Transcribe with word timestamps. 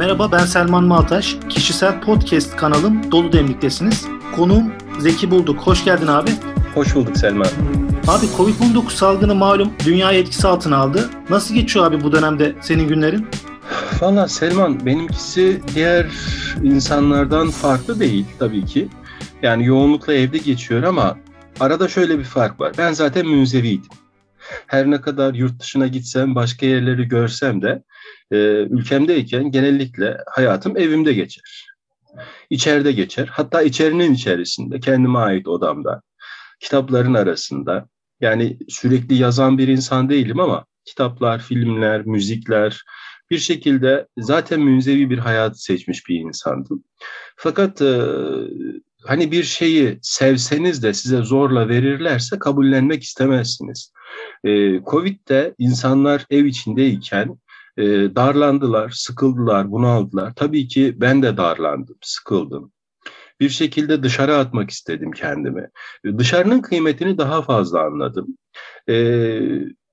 Merhaba 0.00 0.32
ben 0.32 0.44
Selman 0.44 0.84
Maltaş. 0.84 1.36
Kişisel 1.48 2.00
podcast 2.00 2.56
kanalım 2.56 3.12
Dolu 3.12 3.32
Demlik'tesiniz. 3.32 4.06
Konuğum 4.36 4.72
Zeki 4.98 5.30
Bulduk. 5.30 5.60
Hoş 5.60 5.84
geldin 5.84 6.06
abi. 6.06 6.30
Hoş 6.74 6.94
bulduk 6.94 7.16
Selman. 7.16 7.46
Abi 8.08 8.26
Covid-19 8.26 8.90
salgını 8.90 9.34
malum 9.34 9.72
dünyayı 9.86 10.20
etkisi 10.20 10.48
altına 10.48 10.76
aldı. 10.76 11.10
Nasıl 11.30 11.54
geçiyor 11.54 11.86
abi 11.86 12.02
bu 12.04 12.12
dönemde 12.12 12.54
senin 12.60 12.88
günlerin? 12.88 13.26
Valla 14.00 14.28
Selman 14.28 14.86
benimkisi 14.86 15.62
diğer 15.74 16.06
insanlardan 16.62 17.50
farklı 17.50 18.00
değil 18.00 18.26
tabii 18.38 18.64
ki. 18.64 18.88
Yani 19.42 19.66
yoğunlukla 19.66 20.14
evde 20.14 20.38
geçiyor 20.38 20.82
ama 20.82 21.18
arada 21.60 21.88
şöyle 21.88 22.18
bir 22.18 22.24
fark 22.24 22.60
var. 22.60 22.72
Ben 22.78 22.92
zaten 22.92 23.26
münzeviydim. 23.26 23.90
Her 24.66 24.90
ne 24.90 25.00
kadar 25.00 25.34
yurt 25.34 25.60
dışına 25.60 25.86
gitsem, 25.86 26.34
başka 26.34 26.66
yerleri 26.66 27.08
görsem 27.08 27.62
de 27.62 27.82
e, 28.30 28.36
ülkemdeyken 28.70 29.50
genellikle 29.50 30.18
hayatım 30.26 30.76
evimde 30.76 31.12
geçer. 31.12 31.66
İçeride 32.50 32.92
geçer. 32.92 33.28
Hatta 33.32 33.62
içerinin 33.62 34.14
içerisinde, 34.14 34.80
kendime 34.80 35.18
ait 35.18 35.48
odamda, 35.48 36.02
kitapların 36.60 37.14
arasında. 37.14 37.88
Yani 38.20 38.58
sürekli 38.68 39.14
yazan 39.14 39.58
bir 39.58 39.68
insan 39.68 40.08
değilim 40.08 40.40
ama 40.40 40.64
kitaplar, 40.84 41.38
filmler, 41.38 42.06
müzikler, 42.06 42.82
bir 43.30 43.38
şekilde 43.38 44.06
zaten 44.18 44.60
münzevi 44.60 45.10
bir 45.10 45.18
hayat 45.18 45.60
seçmiş 45.60 46.08
bir 46.08 46.14
insandım. 46.14 46.84
Fakat 47.36 47.82
e, 47.82 48.00
hani 49.04 49.32
bir 49.32 49.44
şeyi 49.44 49.98
sevseniz 50.02 50.82
de 50.82 50.94
size 50.94 51.22
zorla 51.22 51.68
verirlerse 51.68 52.38
kabullenmek 52.38 53.02
istemezsiniz. 53.02 53.92
E, 54.44 54.80
Covid'de 54.84 55.54
insanlar 55.58 56.26
ev 56.30 56.44
içindeyken 56.44 57.38
e, 57.76 57.84
darlandılar, 58.16 58.90
sıkıldılar, 58.90 59.70
bunaldılar. 59.70 60.32
Tabii 60.36 60.68
ki 60.68 60.94
ben 60.96 61.22
de 61.22 61.36
darlandım, 61.36 61.96
sıkıldım. 62.02 62.72
Bir 63.40 63.48
şekilde 63.48 64.02
dışarı 64.02 64.36
atmak 64.36 64.70
istedim 64.70 65.12
kendimi. 65.12 65.68
Dışarının 66.18 66.60
kıymetini 66.60 67.18
daha 67.18 67.42
fazla 67.42 67.80
anladım. 67.82 68.26
Ee, 68.88 69.40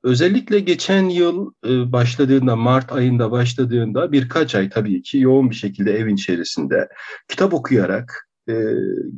özellikle 0.04 0.60
geçen 0.60 1.10
yıl 1.10 1.52
e, 1.66 1.92
başladığında, 1.92 2.56
Mart 2.56 2.92
ayında 2.92 3.32
başladığında 3.32 4.12
birkaç 4.12 4.56
ay 4.56 4.70
tabii 4.70 5.02
ki 5.02 5.18
yoğun 5.18 5.50
bir 5.50 5.56
şekilde 5.56 5.92
evin 5.94 6.16
içerisinde 6.16 6.90
kitap 7.28 7.54
okuyarak 7.54 8.30
e, 8.50 8.54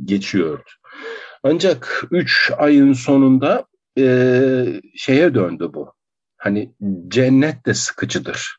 geçiyordu. 0.05 0.69
Ancak 1.43 2.05
üç 2.11 2.51
ayın 2.57 2.93
sonunda 2.93 3.65
e, 3.97 4.81
şeye 4.95 5.33
döndü 5.35 5.69
bu. 5.73 5.93
Hani 6.39 6.73
cennet 7.07 7.65
de 7.65 7.73
sıkıcıdır. 7.73 8.57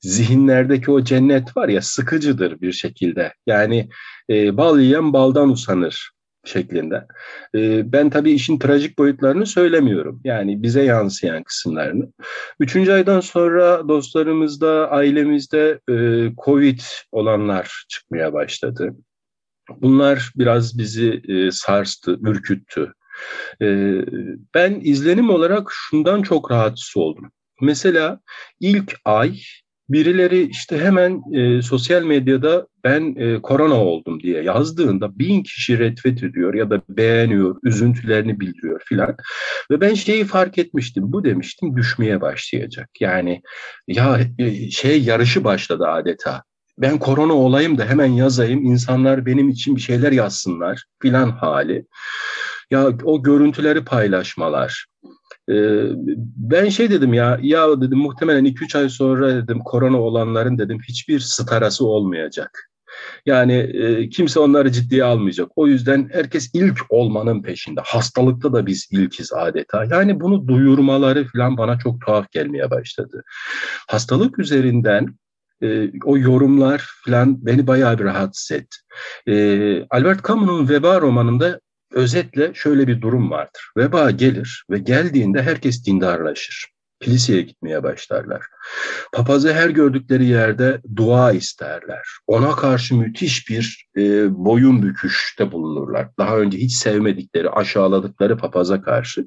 Zihinlerdeki 0.00 0.90
o 0.90 1.04
cennet 1.04 1.56
var 1.56 1.68
ya 1.68 1.82
sıkıcıdır 1.82 2.60
bir 2.60 2.72
şekilde. 2.72 3.34
Yani 3.46 3.88
e, 4.30 4.56
bal 4.56 4.80
yiyen 4.80 5.12
baldan 5.12 5.50
usanır 5.50 6.10
şeklinde. 6.44 7.06
E, 7.54 7.92
ben 7.92 8.10
tabii 8.10 8.32
işin 8.32 8.58
trajik 8.58 8.98
boyutlarını 8.98 9.46
söylemiyorum. 9.46 10.20
Yani 10.24 10.62
bize 10.62 10.82
yansıyan 10.82 11.42
kısımlarını. 11.42 12.12
Üçüncü 12.60 12.92
aydan 12.92 13.20
sonra 13.20 13.88
dostlarımızda, 13.88 14.90
ailemizde 14.90 15.80
e, 15.90 15.94
Covid 16.44 16.80
olanlar 17.12 17.84
çıkmaya 17.88 18.32
başladı. 18.32 18.96
Bunlar 19.76 20.32
biraz 20.36 20.78
bizi 20.78 21.22
e, 21.28 21.50
sarstı, 21.50 22.18
ürküttü. 22.22 22.92
E, 23.62 23.96
ben 24.54 24.80
izlenim 24.82 25.30
olarak 25.30 25.68
şundan 25.70 26.22
çok 26.22 26.50
rahatsız 26.50 26.96
oldum. 26.96 27.30
Mesela 27.60 28.20
ilk 28.60 28.96
ay 29.04 29.34
birileri 29.90 30.48
işte 30.50 30.78
hemen 30.78 31.22
e, 31.32 31.62
sosyal 31.62 32.02
medyada 32.02 32.66
ben 32.84 33.14
e, 33.18 33.42
korona 33.42 33.74
oldum 33.74 34.20
diye 34.20 34.42
yazdığında 34.42 35.18
bin 35.18 35.42
kişi 35.42 35.78
retweet 35.78 36.22
ediyor 36.22 36.54
ya 36.54 36.70
da 36.70 36.82
beğeniyor, 36.88 37.56
üzüntülerini 37.62 38.40
bildiriyor 38.40 38.80
filan. 38.84 39.16
Ve 39.70 39.80
ben 39.80 39.94
şeyi 39.94 40.24
fark 40.24 40.58
etmiştim, 40.58 41.12
bu 41.12 41.24
demiştim 41.24 41.76
düşmeye 41.76 42.20
başlayacak. 42.20 42.88
Yani 43.00 43.42
ya 43.88 44.20
e, 44.38 44.70
şey 44.70 45.02
yarışı 45.02 45.44
başladı 45.44 45.86
adeta. 45.86 46.42
Ben 46.78 46.98
korona 46.98 47.32
olayım 47.32 47.78
da 47.78 47.84
hemen 47.84 48.06
yazayım, 48.06 48.64
insanlar 48.64 49.26
benim 49.26 49.48
için 49.48 49.76
bir 49.76 49.80
şeyler 49.80 50.12
yazsınlar 50.12 50.84
filan 51.02 51.30
hali. 51.30 51.86
Ya 52.70 52.92
o 53.04 53.22
görüntüleri 53.22 53.84
paylaşmalar, 53.84 54.86
ee, 55.50 55.84
ben 56.36 56.68
şey 56.68 56.90
dedim 56.90 57.14
ya, 57.14 57.38
ya 57.42 57.80
dedim 57.80 57.98
muhtemelen 57.98 58.44
2-3 58.44 58.78
ay 58.78 58.88
sonra 58.88 59.34
dedim 59.36 59.58
korona 59.58 60.00
olanların 60.00 60.58
dedim 60.58 60.78
hiçbir 60.88 61.20
starası 61.20 61.86
olmayacak. 61.86 62.70
Yani 63.26 63.52
e, 63.54 64.08
kimse 64.08 64.40
onları 64.40 64.72
ciddiye 64.72 65.04
almayacak. 65.04 65.48
O 65.56 65.66
yüzden 65.66 66.08
herkes 66.12 66.50
ilk 66.54 66.78
olmanın 66.88 67.42
peşinde. 67.42 67.80
Hastalıkta 67.84 68.52
da 68.52 68.66
biz 68.66 68.88
ilkiz 68.90 69.32
adeta. 69.32 69.84
Yani 69.84 70.20
bunu 70.20 70.48
duyurmaları 70.48 71.26
falan 71.32 71.56
bana 71.56 71.78
çok 71.78 72.00
tuhaf 72.00 72.30
gelmeye 72.30 72.70
başladı. 72.70 73.22
Hastalık 73.88 74.38
üzerinden 74.38 75.18
e, 75.62 75.90
o 76.04 76.18
yorumlar 76.18 76.90
falan 77.04 77.46
beni 77.46 77.66
bayağı 77.66 77.98
bir 77.98 78.04
rahatsız 78.04 78.52
etti. 78.56 78.76
E, 79.26 79.34
Albert 79.90 80.28
Camus'un 80.28 80.68
Veba 80.68 81.00
romanında 81.00 81.60
özetle 81.92 82.54
şöyle 82.54 82.86
bir 82.86 83.00
durum 83.00 83.30
vardır. 83.30 83.62
Veba 83.76 84.10
gelir 84.10 84.64
ve 84.70 84.78
geldiğinde 84.78 85.42
herkes 85.42 85.86
dindarlaşır. 85.86 86.66
Kiliseye 87.00 87.42
gitmeye 87.42 87.82
başlarlar. 87.82 88.42
Papazı 89.12 89.52
her 89.52 89.70
gördükleri 89.70 90.24
yerde 90.24 90.80
dua 90.96 91.32
isterler. 91.32 92.08
Ona 92.26 92.50
karşı 92.50 92.96
müthiş 92.96 93.48
bir 93.48 93.86
e, 93.96 94.34
boyun 94.44 94.82
büküşte 94.82 95.52
bulunurlar. 95.52 96.08
Daha 96.18 96.38
önce 96.38 96.58
hiç 96.58 96.72
sevmedikleri, 96.72 97.50
aşağıladıkları 97.50 98.36
papaza 98.36 98.82
karşı. 98.82 99.26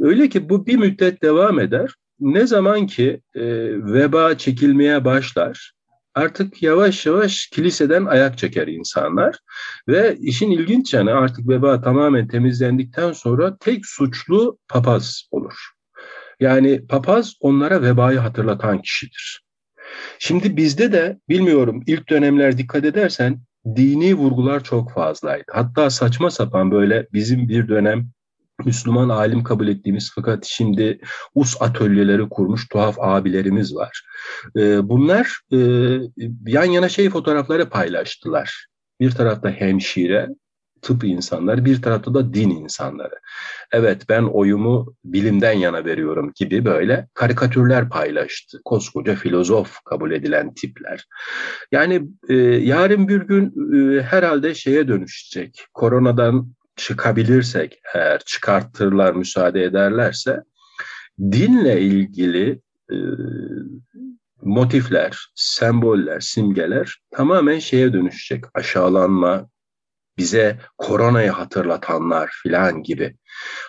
Öyle 0.00 0.28
ki 0.28 0.48
bu 0.48 0.66
bir 0.66 0.76
müddet 0.76 1.22
devam 1.22 1.60
eder. 1.60 1.94
Ne 2.20 2.46
zaman 2.46 2.86
ki 2.86 3.20
e, 3.34 3.42
veba 3.92 4.38
çekilmeye 4.38 5.04
başlar, 5.04 5.73
artık 6.14 6.62
yavaş 6.62 7.06
yavaş 7.06 7.46
kiliseden 7.46 8.04
ayak 8.04 8.38
çeker 8.38 8.68
insanlar 8.68 9.38
ve 9.88 10.16
işin 10.20 10.50
ilginç 10.50 10.94
yanı 10.94 11.12
artık 11.12 11.48
veba 11.48 11.80
tamamen 11.80 12.28
temizlendikten 12.28 13.12
sonra 13.12 13.56
tek 13.60 13.86
suçlu 13.86 14.58
papaz 14.68 15.28
olur. 15.30 15.54
Yani 16.40 16.86
papaz 16.86 17.34
onlara 17.40 17.82
vebayı 17.82 18.18
hatırlatan 18.18 18.82
kişidir. 18.82 19.44
Şimdi 20.18 20.56
bizde 20.56 20.92
de 20.92 21.18
bilmiyorum 21.28 21.82
ilk 21.86 22.08
dönemler 22.08 22.58
dikkat 22.58 22.84
edersen 22.84 23.40
dini 23.76 24.14
vurgular 24.14 24.64
çok 24.64 24.92
fazlaydı. 24.92 25.44
Hatta 25.52 25.90
saçma 25.90 26.30
sapan 26.30 26.70
böyle 26.70 27.06
bizim 27.12 27.48
bir 27.48 27.68
dönem 27.68 28.10
Müslüman 28.66 29.08
alim 29.08 29.44
kabul 29.44 29.68
ettiğimiz 29.68 30.12
fakat 30.14 30.44
şimdi 30.44 31.00
us 31.34 31.62
atölyeleri 31.62 32.28
kurmuş 32.28 32.68
tuhaf 32.68 32.96
abilerimiz 33.00 33.74
var. 33.74 34.04
Ee, 34.56 34.88
bunlar 34.88 35.40
e, 35.52 35.58
yan 36.46 36.64
yana 36.64 36.88
şey 36.88 37.10
fotoğrafları 37.10 37.68
paylaştılar. 37.68 38.66
Bir 39.00 39.10
tarafta 39.10 39.50
hemşire, 39.50 40.28
tıp 40.84 41.04
insanları, 41.04 41.64
bir 41.64 41.82
tarafta 41.82 42.14
da 42.14 42.34
din 42.34 42.50
insanları. 42.50 43.14
Evet 43.72 44.02
ben 44.08 44.22
oyumu 44.22 44.94
bilimden 45.04 45.52
yana 45.52 45.84
veriyorum 45.84 46.32
gibi 46.34 46.64
böyle 46.64 47.08
karikatürler 47.14 47.88
paylaştı. 47.88 48.60
Koskoca 48.64 49.14
filozof 49.14 49.80
kabul 49.84 50.12
edilen 50.12 50.54
tipler. 50.54 51.06
Yani 51.72 52.02
e, 52.28 52.34
yarın 52.44 53.08
bir 53.08 53.20
gün 53.20 53.74
e, 53.74 54.02
herhalde 54.02 54.54
şeye 54.54 54.88
dönüşecek. 54.88 55.66
Koronadan 55.74 56.54
çıkabilirsek 56.76 57.80
eğer 57.94 58.18
çıkartırlar 58.26 59.12
müsaade 59.12 59.62
ederlerse 59.62 60.40
dinle 61.20 61.80
ilgili 61.80 62.60
e, 62.90 62.96
motifler, 64.42 65.18
semboller, 65.34 66.20
simgeler 66.20 66.98
tamamen 67.10 67.58
şeye 67.58 67.92
dönüşecek. 67.92 68.44
Aşağılanma, 68.54 69.48
bize 70.18 70.58
koronayı 70.78 71.30
hatırlatanlar 71.30 72.30
filan 72.42 72.82
gibi. 72.82 73.16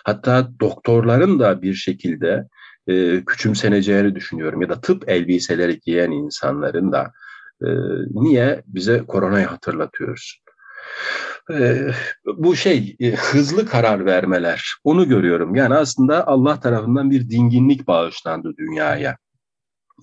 Hatta 0.04 0.50
doktorların 0.60 1.40
da 1.40 1.62
bir 1.62 1.74
şekilde 1.74 2.48
e, 2.86 3.24
küçümseneceğini 3.24 4.14
düşünüyorum 4.14 4.62
ya 4.62 4.68
da 4.68 4.80
tıp 4.80 5.08
elbiseleri 5.08 5.80
giyen 5.80 6.10
insanların 6.10 6.92
da 6.92 7.12
e, 7.62 7.68
niye 8.10 8.62
bize 8.66 9.04
koronayı 9.06 9.46
hatırlatıyoruz? 9.46 10.42
Bu 12.36 12.56
şey 12.56 12.96
e, 13.00 13.10
hızlı 13.10 13.66
karar 13.66 14.06
vermeler 14.06 14.74
onu 14.84 15.08
görüyorum. 15.08 15.54
Yani 15.54 15.74
aslında 15.74 16.26
Allah 16.26 16.60
tarafından 16.60 17.10
bir 17.10 17.30
dinginlik 17.30 17.86
bağışlandı 17.86 18.52
dünyaya. 18.58 19.16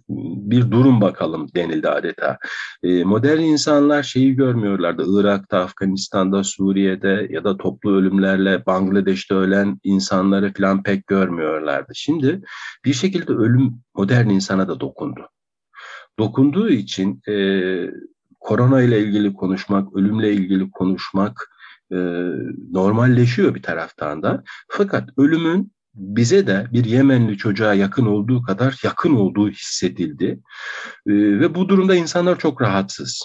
Bir 0.10 0.72
durum 0.72 1.02
bakalım 1.02 1.48
denildi 1.56 1.90
adeta. 1.90 2.38
E, 2.84 3.04
modern 3.04 3.40
insanlar 3.40 4.04
şeyi 4.04 4.36
görmüyorlardı. 4.36 5.04
Irak'ta, 5.08 5.60
Afganistan'da, 5.60 6.44
Suriye'de 6.44 7.28
ya 7.30 7.44
da 7.44 7.58
toplu 7.58 7.96
ölümlerle 7.96 8.66
Bangladeş'te 8.66 9.36
ölen 9.36 9.80
insanları 9.84 10.54
falan 10.54 10.84
pek 10.84 11.08
görmüyorlardı. 11.08 11.92
Şimdi 11.96 12.42
bir 12.86 12.94
şekilde 12.94 13.34
ölüm 13.34 13.74
modern 13.96 14.30
insana 14.30 14.68
da 14.68 14.80
dokundu. 14.80 15.30
dokunduğu 16.20 16.70
için 16.70 17.22
e, 17.28 17.34
korona 18.44 18.82
ile 18.82 19.00
ilgili 19.00 19.34
konuşmak, 19.34 19.96
ölümle 19.96 20.34
ilgili 20.34 20.72
konuşmak 20.72 21.50
e, 21.92 21.98
normalleşiyor 22.72 23.56
bir 23.56 23.64
taraftan 23.64 24.24
da. 24.24 24.44
Fakat 24.68 25.10
ölümün 25.18 25.74
bize 25.94 26.48
de 26.48 26.68
bir 26.74 26.86
Yemenli 26.86 27.38
çocuğa 27.38 27.74
yakın 27.74 28.06
olduğu 28.06 28.42
kadar 28.42 28.80
yakın 28.84 29.16
olduğu 29.16 29.50
hissedildi. 29.50 30.26
E, 31.08 31.14
ve 31.14 31.56
bu 31.56 31.70
durumda 31.70 31.96
insanlar 31.96 32.40
çok 32.40 32.62
rahatsız. 32.62 33.24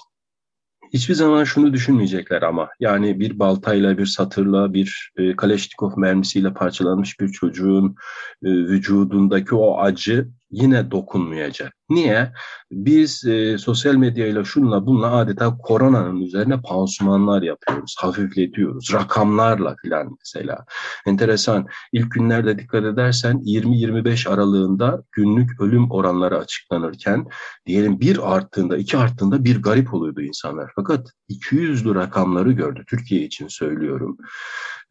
Hiçbir 0.93 1.15
zaman 1.15 1.45
şunu 1.45 1.73
düşünmeyecekler 1.73 2.43
ama 2.43 2.69
yani 2.81 3.21
bir 3.21 3.39
baltayla, 3.39 3.99
bir 3.99 4.07
satırla, 4.07 4.75
bir 4.75 5.13
e, 5.17 5.37
Kaleşnikov 5.37 5.93
mermisiyle 5.97 6.55
parçalanmış 6.55 7.21
bir 7.21 7.29
çocuğun 7.29 7.97
e, 8.45 8.49
vücudundaki 8.49 9.55
o 9.55 9.79
acı 9.79 10.29
yine 10.51 10.91
dokunmayacak. 10.91 11.78
Niye? 11.91 12.33
Biz 12.71 13.25
e, 13.25 13.59
sosyal 13.59 13.95
medyayla 13.95 14.45
şunla 14.45 14.87
bunla 14.87 15.13
adeta 15.13 15.57
koronanın 15.59 16.21
üzerine 16.21 16.61
pansumanlar 16.61 17.43
yapıyoruz, 17.43 17.97
hafifletiyoruz, 17.99 18.93
rakamlarla 18.95 19.77
filan 19.83 20.17
mesela. 20.19 20.65
Enteresan. 21.07 21.67
İlk 21.93 22.13
günlerde 22.13 22.59
dikkat 22.59 22.85
edersen 22.85 23.41
20-25 23.45 24.29
aralığında 24.29 25.03
günlük 25.13 25.61
ölüm 25.61 25.91
oranları 25.91 26.39
açıklanırken 26.39 27.27
diyelim 27.67 28.01
bir 28.01 28.35
arttığında, 28.35 28.77
iki 28.77 28.97
arttığında 28.99 29.45
bir 29.45 29.63
garip 29.63 29.95
oluyordu 29.95 30.23
insanlar. 30.23 30.71
Fakat 30.77 31.09
200'lü 31.31 31.95
rakamları 31.95 32.53
gördü. 32.53 32.85
Türkiye 32.89 33.23
için 33.23 33.49
söylüyorum 33.49 34.19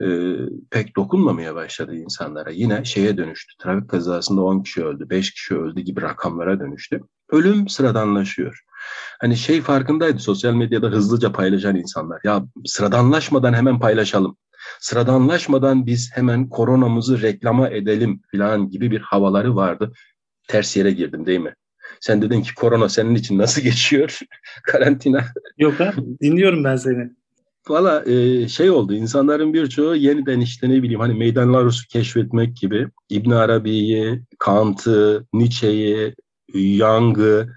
e, 0.01 0.35
pek 0.71 0.95
dokunmamaya 0.95 1.55
başladı 1.55 1.95
insanlara. 1.95 2.49
Yine 2.51 2.85
şeye 2.85 3.17
dönüştü. 3.17 3.53
Trafik 3.57 3.89
kazasında 3.89 4.41
10 4.41 4.63
kişi 4.63 4.85
öldü, 4.85 5.09
5 5.09 5.31
kişi 5.31 5.55
öldü 5.55 5.81
gibi 5.81 6.01
rakamlara 6.01 6.59
dönüştü. 6.59 6.86
Ölüm 7.29 7.69
sıradanlaşıyor. 7.69 8.59
Hani 9.19 9.37
şey 9.37 9.61
farkındaydı 9.61 10.19
sosyal 10.19 10.53
medyada 10.53 10.87
hızlıca 10.87 11.31
paylaşan 11.31 11.75
insanlar. 11.75 12.21
Ya 12.23 12.43
sıradanlaşmadan 12.65 13.53
hemen 13.53 13.79
paylaşalım. 13.79 14.37
Sıradanlaşmadan 14.79 15.85
biz 15.85 16.09
hemen 16.13 16.49
koronamızı 16.49 17.21
reklama 17.21 17.69
edelim 17.69 18.21
falan 18.31 18.69
gibi 18.69 18.91
bir 18.91 18.99
havaları 18.99 19.55
vardı. 19.55 19.91
Ters 20.47 20.77
yere 20.77 20.91
girdim 20.91 21.25
değil 21.25 21.39
mi? 21.39 21.53
Sen 21.99 22.21
dedin 22.21 22.41
ki 22.41 22.55
korona 22.55 22.89
senin 22.89 23.15
için 23.15 23.37
nasıl 23.37 23.61
geçiyor? 23.71 24.19
Karantina. 24.63 25.25
Yok 25.57 25.81
abi 25.81 26.01
dinliyorum 26.21 26.63
ben 26.63 26.75
seni. 26.75 27.09
Valla 27.69 28.03
e, 28.05 28.47
şey 28.47 28.69
oldu 28.69 28.93
insanların 28.93 29.53
birçoğu 29.53 29.95
yeniden 29.95 30.39
işte 30.39 30.69
ne 30.69 30.83
bileyim 30.83 30.99
hani 30.99 31.13
meydanlar 31.13 31.85
keşfetmek 31.89 32.57
gibi 32.57 32.87
İbn 33.09 33.31
Arabi'yi, 33.31 34.21
Kant'ı, 34.39 35.25
Nietzsche'yi, 35.33 36.15
Young'ı 36.53 37.47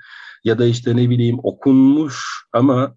ya 0.45 0.59
da 0.59 0.67
işte 0.67 0.97
ne 0.97 1.11
bileyim 1.11 1.39
okunmuş 1.43 2.25
ama 2.53 2.95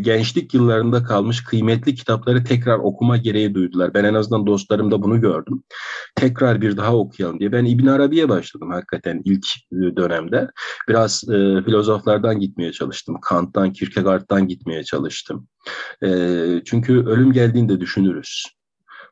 gençlik 0.00 0.54
yıllarında 0.54 1.02
kalmış 1.02 1.44
kıymetli 1.44 1.94
kitapları 1.94 2.44
tekrar 2.44 2.78
okuma 2.78 3.16
gereği 3.16 3.54
duydular. 3.54 3.94
Ben 3.94 4.04
en 4.04 4.14
azından 4.14 4.46
dostlarımda 4.46 5.02
bunu 5.02 5.20
gördüm. 5.20 5.62
Tekrar 6.14 6.60
bir 6.60 6.76
daha 6.76 6.96
okuyalım 6.96 7.40
diye. 7.40 7.52
Ben 7.52 7.64
İbn 7.64 7.86
Arabi'ye 7.86 8.28
başladım 8.28 8.70
hakikaten 8.70 9.22
ilk 9.24 9.46
dönemde. 9.72 10.48
Biraz 10.88 11.24
e, 11.24 11.62
filozoflardan 11.64 12.40
gitmeye 12.40 12.72
çalıştım. 12.72 13.16
Kant'tan, 13.22 13.72
Kierkegaard'dan 13.72 14.48
gitmeye 14.48 14.84
çalıştım. 14.84 15.48
E, 16.04 16.08
çünkü 16.64 17.06
ölüm 17.06 17.32
geldiğinde 17.32 17.80
düşünürüz. 17.80 18.44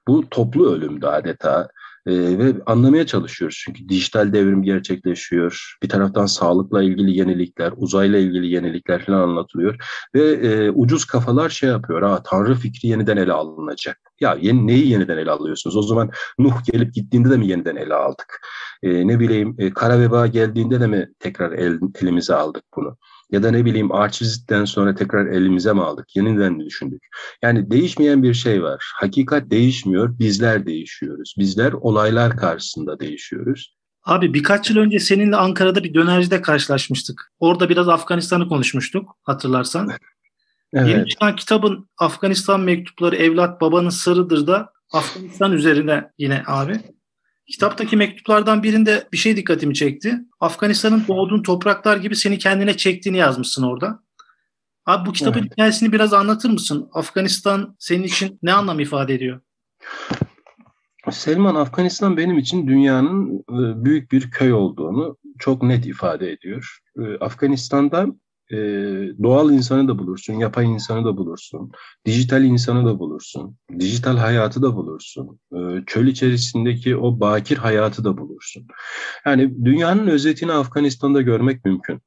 Bu 0.08 0.28
toplu 0.31 0.72
ölümdü 0.75 1.06
adeta. 1.06 1.69
E, 2.06 2.39
ve 2.39 2.55
anlamaya 2.67 3.06
çalışıyoruz 3.06 3.62
çünkü 3.65 3.89
dijital 3.89 4.33
devrim 4.33 4.62
gerçekleşiyor. 4.62 5.77
Bir 5.83 5.89
taraftan 5.89 6.27
sağlıkla 6.27 6.83
ilgili 6.83 7.19
yenilikler, 7.19 7.73
uzayla 7.77 8.19
ilgili 8.19 8.47
yenilikler 8.47 9.05
falan 9.05 9.21
anlatılıyor 9.21 9.77
ve 10.15 10.21
e, 10.21 10.71
ucuz 10.71 11.05
kafalar 11.05 11.49
şey 11.49 11.71
yapıyor. 11.71 12.03
Ha 12.03 12.23
Tanrı 12.23 12.55
fikri 12.55 12.89
yeniden 12.89 13.17
ele 13.17 13.33
alınacak. 13.33 14.01
Ya 14.21 14.39
yeni, 14.41 14.67
neyi 14.67 14.89
yeniden 14.89 15.19
ele 15.19 15.31
alıyorsunuz? 15.31 15.77
O 15.77 15.83
zaman 15.83 16.11
Nuh 16.39 16.65
gelip 16.73 16.95
gittiğinde 16.95 17.31
de 17.31 17.37
mi 17.37 17.47
yeniden 17.47 17.77
ele 17.77 17.95
aldık? 17.95 18.41
E, 18.83 19.09
ne 19.09 19.21
bileyim 19.21 19.55
e, 19.59 19.71
kara 19.71 20.01
veba 20.01 20.27
geldiğinde 20.27 20.81
de 20.81 20.87
mi 20.87 21.09
tekrar 21.19 21.53
el, 21.53 21.79
elimize 22.03 22.35
aldık 22.35 22.65
bunu? 22.77 22.97
Ya 23.31 23.43
da 23.43 23.50
ne 23.50 23.65
bileyim 23.65 23.93
Arçivit'ten 23.93 24.65
sonra 24.65 24.94
tekrar 24.94 25.26
elimize 25.26 25.73
mi 25.73 25.82
aldık? 25.82 26.17
Yeniden 26.17 26.53
mi 26.53 26.65
düşündük? 26.65 27.03
Yani 27.43 27.71
değişmeyen 27.71 28.23
bir 28.23 28.35
şey 28.35 28.62
var. 28.62 28.93
Hakikat 28.94 29.50
değişmiyor, 29.50 30.19
bizler 30.19 30.67
değişiyoruz. 30.67 31.35
Bizler 31.38 31.73
olaylar 31.73 32.37
karşısında 32.37 33.00
değişiyoruz. 33.00 33.75
Abi 34.05 34.35
birkaç 34.35 34.71
yıl 34.71 34.76
önce 34.76 35.00
seninle 35.00 35.37
Ankara'da 35.37 35.85
bir 35.85 35.94
dönercide 35.94 36.43
karşılaşmıştık. 36.43 37.32
Orada 37.38 37.69
biraz 37.69 37.88
Afganistan'ı 37.88 38.49
konuşmuştuk 38.49 39.17
hatırlarsan. 39.23 39.91
evet. 40.73 40.88
Yeni 40.88 41.09
çıkan 41.09 41.37
kitabın 41.37 41.88
Afganistan 41.99 42.61
mektupları 42.61 43.17
evlat 43.17 43.61
babanın 43.61 43.91
sırrıdır 43.91 44.47
da 44.47 44.73
Afganistan 44.93 45.53
üzerine 45.53 46.11
yine 46.19 46.43
abi. 46.47 46.81
Kitaptaki 47.46 47.96
mektuplardan 47.96 48.62
birinde 48.62 49.08
bir 49.12 49.17
şey 49.17 49.37
dikkatimi 49.37 49.75
çekti. 49.75 50.19
Afganistan'ın 50.41 51.05
doğduğun 51.08 51.43
topraklar 51.43 51.96
gibi 51.96 52.17
seni 52.17 52.38
kendine 52.38 52.76
çektiğini 52.76 53.17
yazmışsın 53.17 53.62
orada. 53.62 54.05
Abi 54.87 55.06
bu 55.08 55.12
kitabın 55.12 55.38
evet. 55.38 55.52
hikayesini 55.52 55.93
biraz 55.93 56.12
anlatır 56.12 56.50
mısın? 56.50 56.88
Afganistan 56.93 57.76
senin 57.79 58.02
için 58.02 58.38
ne 58.43 58.52
anlam 58.52 58.81
ifade 58.81 59.14
ediyor? 59.14 59.41
Selman, 61.11 61.55
Afganistan 61.55 62.17
benim 62.17 62.38
için 62.38 62.69
dünyanın 62.69 63.38
e, 63.38 63.85
büyük 63.85 64.12
bir 64.12 64.31
köy 64.31 64.52
olduğunu 64.52 65.17
çok 65.38 65.62
net 65.62 65.87
ifade 65.87 66.32
ediyor. 66.32 66.79
E, 66.99 67.25
Afganistan'da 67.25 68.06
e, 68.55 69.23
doğal 69.23 69.51
insanı 69.51 69.89
da 69.89 69.99
bulursun, 69.99 70.35
yapay 70.35 70.67
insanı 70.67 71.05
da 71.05 71.17
bulursun, 71.17 71.73
dijital 72.06 72.45
insanı 72.45 72.87
da 72.87 72.99
bulursun, 72.99 73.56
dijital 73.79 74.17
hayatı 74.17 74.62
da 74.62 74.77
bulursun, 74.77 75.39
e, 75.53 75.59
çöl 75.87 76.06
içerisindeki 76.06 76.97
o 76.97 77.21
bakir 77.21 77.56
hayatı 77.56 78.05
da 78.05 78.19
bulursun. 78.19 78.67
Yani 79.27 79.65
dünyanın 79.65 80.06
özetini 80.06 80.53
Afganistan'da 80.53 81.23
görmek 81.23 81.65
mümkün. 81.65 82.01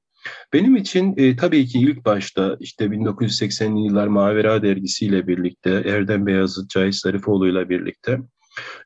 Benim 0.53 0.75
için 0.75 1.13
e, 1.17 1.35
tabii 1.35 1.65
ki 1.65 1.79
ilk 1.79 2.05
başta 2.05 2.57
işte 2.59 2.85
1980'li 2.85 3.85
yıllar 3.85 4.07
Mavera 4.07 4.63
dergisiyle 4.63 5.27
birlikte, 5.27 5.69
Erdem 5.85 6.25
Beyazıt, 6.25 6.69
Cahit 6.69 6.95
Zarifoğlu 6.95 7.47
ile 7.47 7.69
birlikte 7.69 8.19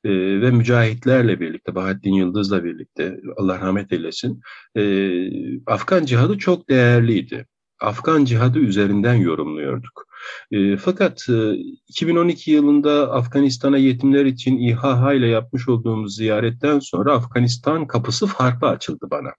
e, 0.04 0.10
ve 0.42 0.51
mücahitlerle 0.51 1.40
birlikte, 1.40 1.75
Bahattin 1.75 2.13
Yıldız'la 2.13 2.63
birlikte, 2.63 3.20
Allah 3.38 3.60
rahmet 3.60 3.94
eylesin, 3.94 4.42
e, 4.78 4.84
Afgan 5.66 6.06
cihadı 6.06 6.38
çok 6.38 6.70
değerliydi. 6.70 7.46
Afgan 7.82 8.25
cihadı 8.25 8.60
üzerinden 8.60 9.13
yorumluyorduk. 9.13 10.08
E, 10.51 10.78
fakat 10.78 11.30
e, 11.30 11.54
2012 11.88 12.51
yılında 12.51 13.12
Afganistan'a 13.12 13.78
yetimler 13.78 14.25
için 14.25 14.58
İHA 14.58 15.13
ile 15.13 15.28
yapmış 15.28 15.70
olduğumuz 15.70 16.16
ziyaretten 16.16 16.80
sonra 16.80 17.13
Afganistan 17.13 17.88
kapısı 17.88 18.28
farklı 18.28 18.68
açıldı 18.68 19.08
bana. 19.12 19.30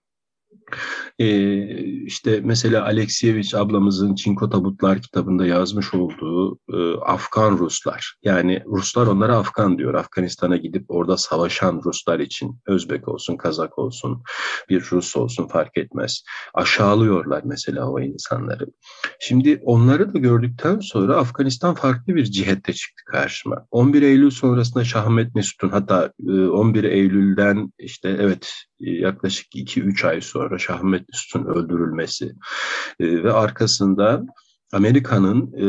E, 1.19 1.57
işte 2.05 2.41
mesela 2.43 2.83
Aleksiyevich 2.83 3.55
ablamızın 3.55 4.15
Çinko 4.15 4.49
Tabutlar 4.49 5.01
kitabında 5.01 5.45
yazmış 5.45 5.93
olduğu 5.93 6.59
e, 6.73 6.97
Afgan 7.05 7.57
Ruslar. 7.57 8.15
Yani 8.23 8.63
Ruslar 8.65 9.07
onlara 9.07 9.37
Afgan 9.37 9.77
diyor. 9.77 9.93
Afganistan'a 9.93 10.57
gidip 10.57 10.85
orada 10.87 11.17
savaşan 11.17 11.81
Ruslar 11.85 12.19
için 12.19 12.59
Özbek 12.67 13.07
olsun, 13.07 13.37
Kazak 13.37 13.79
olsun, 13.79 14.23
bir 14.69 14.83
Rus 14.91 15.15
olsun 15.15 15.47
fark 15.47 15.77
etmez. 15.77 16.23
Aşağılıyorlar 16.53 17.41
mesela 17.45 17.89
o 17.89 17.99
insanları. 17.99 18.65
Şimdi 19.19 19.61
onları 19.63 20.13
da 20.13 20.19
gördükten 20.19 20.79
sonra 20.79 21.15
Afganistan 21.15 21.75
farklı 21.75 22.15
bir 22.15 22.23
cihette 22.23 22.73
çıktı 22.73 23.03
karşıma. 23.11 23.65
11 23.71 24.01
Eylül 24.01 24.29
sonrasında 24.29 24.83
Şahmet 24.83 25.35
Mesut'un 25.35 25.69
hatta 25.69 26.11
11 26.27 26.83
Eylül'den 26.83 27.73
işte 27.79 28.17
evet 28.19 28.53
yaklaşık 28.79 29.55
2-3 29.55 30.07
ay 30.07 30.21
sonra 30.21 30.52
Şahmet 30.59 31.09
Mesut'un 31.09 31.45
öldürülmesi 31.45 32.33
e, 32.99 33.23
ve 33.23 33.33
arkasında 33.33 34.23
Amerika'nın 34.73 35.53
e, 35.53 35.67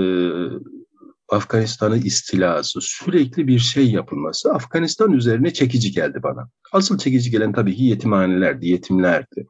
Afganistan'ı 1.29 1.99
istilası, 1.99 2.81
sürekli 2.83 3.47
bir 3.47 3.59
şey 3.59 3.91
yapılması 3.91 4.53
Afganistan 4.53 5.13
üzerine 5.13 5.53
çekici 5.53 5.93
geldi 5.93 6.23
bana. 6.23 6.49
Asıl 6.73 6.99
çekici 6.99 7.31
gelen 7.31 7.53
tabii 7.53 7.77
ki 7.77 7.85
yetimhanelerdi, 7.85 8.69
yetimlerdi. 8.69 9.47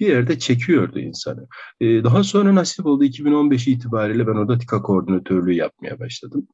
Bir 0.00 0.06
yerde 0.06 0.38
çekiyordu 0.38 0.98
insanı. 0.98 1.46
Ee, 1.80 2.04
daha 2.04 2.22
sonra 2.22 2.54
nasip 2.54 2.86
oldu 2.86 3.04
2015 3.04 3.68
itibariyle 3.68 4.26
ben 4.26 4.32
orada 4.32 4.58
TİKA 4.58 4.82
koordinatörlüğü 4.82 5.52
yapmaya 5.52 5.98
başladım. 5.98 6.48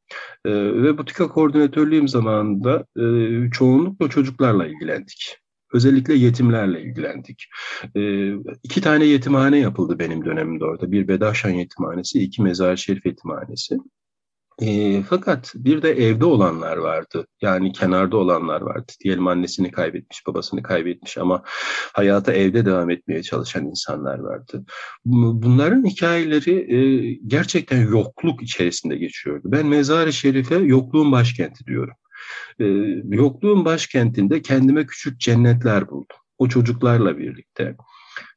Ee, 0.44 0.50
ve 0.52 0.98
bu 0.98 1.04
TİKA 1.04 1.28
koordinatörlüğüm 1.28 2.08
zamanında 2.08 2.84
e, 2.96 3.04
çoğunlukla 3.50 4.08
çocuklarla 4.08 4.66
ilgilendik. 4.66 5.38
Özellikle 5.72 6.14
yetimlerle 6.14 6.82
ilgilendik. 6.82 7.46
E, 7.96 8.32
iki 8.62 8.80
tane 8.80 9.04
yetimhane 9.04 9.58
yapıldı 9.58 9.98
benim 9.98 10.24
dönemimde 10.24 10.64
orada. 10.64 10.92
Bir 10.92 11.08
Bedaşan 11.08 11.50
yetimhanesi, 11.50 12.22
iki 12.22 12.42
Mezar 12.42 12.76
Şerif 12.76 13.06
yetimhanesi. 13.06 13.78
E, 14.62 15.02
fakat 15.02 15.52
bir 15.56 15.82
de 15.82 15.90
evde 15.90 16.24
olanlar 16.24 16.76
vardı. 16.76 17.26
Yani 17.40 17.72
kenarda 17.72 18.16
olanlar 18.16 18.60
vardı. 18.60 18.92
Diyelim 19.04 19.26
annesini 19.26 19.70
kaybetmiş, 19.70 20.26
babasını 20.26 20.62
kaybetmiş 20.62 21.18
ama 21.18 21.42
hayata 21.92 22.32
evde 22.32 22.66
devam 22.66 22.90
etmeye 22.90 23.22
çalışan 23.22 23.66
insanlar 23.66 24.18
vardı. 24.18 24.64
Bunların 25.04 25.84
hikayeleri 25.84 26.74
e, 26.74 27.12
gerçekten 27.26 27.88
yokluk 27.88 28.42
içerisinde 28.42 28.96
geçiyordu. 28.96 29.42
Ben 29.44 29.66
Mezar-ı 29.66 30.12
Şerif'e 30.12 30.56
yokluğun 30.56 31.12
başkenti 31.12 31.66
diyorum. 31.66 31.94
E, 32.60 32.64
yokluğun 33.08 33.64
başkentinde 33.64 34.42
kendime 34.42 34.86
küçük 34.86 35.20
cennetler 35.20 35.88
buldum. 35.88 36.16
O 36.38 36.48
çocuklarla 36.48 37.18
birlikte. 37.18 37.76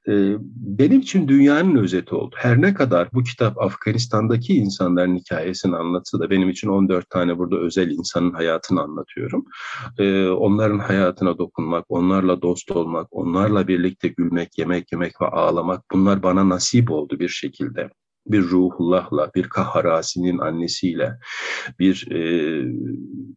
Ee, 0.08 0.36
benim 0.56 1.00
için 1.00 1.28
dünyanın 1.28 1.76
özeti 1.76 2.16
oldu. 2.16 2.36
Her 2.40 2.62
ne 2.62 2.74
kadar 2.74 3.10
bu 3.14 3.24
kitap 3.24 3.62
Afganistan'daki 3.62 4.54
insanların 4.54 5.16
hikayesini 5.18 5.76
anlatsa 5.76 6.20
da 6.20 6.30
benim 6.30 6.50
için 6.50 6.70
14 6.70 7.10
tane 7.10 7.38
burada 7.38 7.58
özel 7.58 7.92
insanın 7.92 8.32
hayatını 8.32 8.82
anlatıyorum. 8.82 9.46
Ee, 9.98 10.28
onların 10.28 10.80
hayatına 10.80 11.38
dokunmak, 11.38 11.86
onlarla 11.90 12.42
dost 12.42 12.72
olmak, 12.72 13.08
onlarla 13.12 13.68
birlikte 13.68 14.08
gülmek, 14.08 14.58
yemek 14.58 14.92
yemek 14.92 15.22
ve 15.22 15.26
ağlamak 15.26 15.84
bunlar 15.92 16.24
bana 16.24 16.50
nasip 16.50 16.92
oldu 16.92 17.20
bir 17.20 17.30
şekilde 17.30 17.90
bir 18.30 18.42
ruhullahla, 18.42 19.32
bir 19.36 19.50
kaharasinin 19.50 20.38
annesiyle, 20.38 21.18
bir 21.80 22.12
e, 22.12 22.22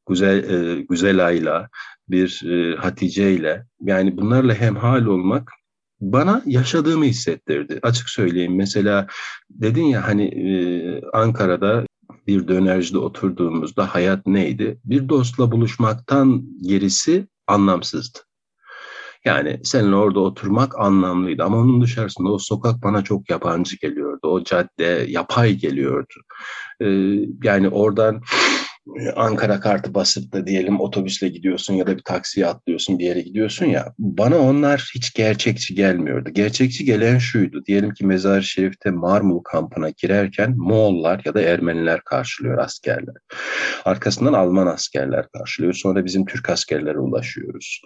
güzel 0.08 0.50
e, 0.50 0.82
güzelayla, 0.82 1.68
bir 2.08 2.42
e, 2.46 2.76
Hatice 2.76 3.32
ile 3.32 3.66
yani 3.80 4.16
bunlarla 4.16 4.54
hemhal 4.54 5.06
olmak 5.06 5.50
bana 6.00 6.42
yaşadığımı 6.46 7.04
hissettirdi. 7.04 7.78
Açık 7.82 8.08
söyleyeyim 8.08 8.56
mesela 8.56 9.06
dedin 9.50 9.84
ya 9.84 10.08
hani 10.08 10.24
e, 10.24 10.50
Ankara'da 11.12 11.84
bir 12.26 12.48
dönercide 12.48 12.98
oturduğumuzda 12.98 13.94
hayat 13.94 14.26
neydi? 14.26 14.78
Bir 14.84 15.08
dostla 15.08 15.52
buluşmaktan 15.52 16.44
gerisi 16.62 17.26
anlamsızdı. 17.46 18.18
Yani 19.24 19.60
seninle 19.64 19.96
orada 19.96 20.20
oturmak 20.20 20.78
anlamlıydı 20.80 21.44
ama 21.44 21.56
onun 21.56 21.82
dışarısında 21.82 22.32
o 22.32 22.38
sokak 22.38 22.82
bana 22.82 23.04
çok 23.04 23.30
yabancı 23.30 23.76
geliyordu. 23.76 24.28
O 24.28 24.44
cadde 24.44 25.06
yapay 25.08 25.54
geliyordu. 25.54 26.14
Ee, 26.80 26.86
yani 27.42 27.68
oradan 27.68 28.20
Ankara 29.16 29.60
kartı 29.60 29.94
basıp 29.94 30.32
da 30.32 30.46
diyelim 30.46 30.80
otobüsle 30.80 31.28
gidiyorsun 31.28 31.74
ya 31.74 31.86
da 31.86 31.96
bir 31.96 32.02
taksiye 32.02 32.46
atlıyorsun 32.46 32.98
bir 32.98 33.04
yere 33.04 33.20
gidiyorsun 33.20 33.66
ya 33.66 33.94
bana 33.98 34.38
onlar 34.38 34.90
hiç 34.94 35.14
gerçekçi 35.14 35.74
gelmiyordu. 35.74 36.30
Gerçekçi 36.32 36.84
gelen 36.84 37.18
şuydu. 37.18 37.64
Diyelim 37.64 37.94
ki 37.94 38.06
Mezar-ı 38.06 38.42
Şerif'te 38.42 38.90
Marmul 38.90 39.42
kampına 39.42 39.90
girerken 39.90 40.54
Moğollar 40.56 41.22
ya 41.24 41.34
da 41.34 41.40
Ermeniler 41.40 42.00
karşılıyor 42.00 42.58
askerler. 42.58 43.14
Arkasından 43.84 44.32
Alman 44.32 44.66
askerler 44.66 45.28
karşılıyor. 45.28 45.72
Sonra 45.74 46.04
bizim 46.04 46.26
Türk 46.26 46.50
askerlere 46.50 46.98
ulaşıyoruz. 46.98 47.82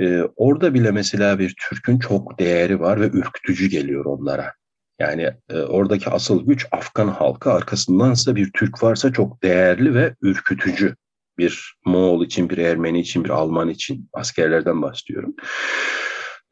Ee, 0.00 0.20
orada 0.36 0.74
bile 0.74 0.90
mesela 0.90 1.38
bir 1.38 1.54
Türk'ün 1.68 1.98
çok 1.98 2.38
değeri 2.38 2.80
var 2.80 3.00
ve 3.00 3.06
ürkütücü 3.06 3.66
geliyor 3.66 4.04
onlara. 4.04 4.59
Yani 5.00 5.30
e, 5.50 5.58
oradaki 5.58 6.10
asıl 6.10 6.46
güç 6.46 6.66
Afgan 6.72 7.08
halkı 7.08 7.52
arkasındansa 7.52 8.36
bir 8.36 8.50
Türk 8.52 8.82
varsa 8.82 9.12
çok 9.12 9.42
değerli 9.42 9.94
ve 9.94 10.14
ürkütücü 10.22 10.96
bir 11.38 11.74
Moğol 11.86 12.24
için, 12.24 12.50
bir 12.50 12.58
Ermeni 12.58 13.00
için, 13.00 13.24
bir 13.24 13.30
Alman 13.30 13.68
için 13.68 14.08
askerlerden 14.12 14.82
bahsediyorum. 14.82 15.34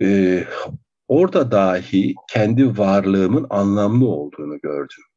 Ee, 0.02 0.44
orada 1.08 1.50
dahi 1.50 2.14
kendi 2.30 2.78
varlığımın 2.78 3.46
anlamlı 3.50 4.08
olduğunu 4.08 4.58
gördüm 4.60 5.07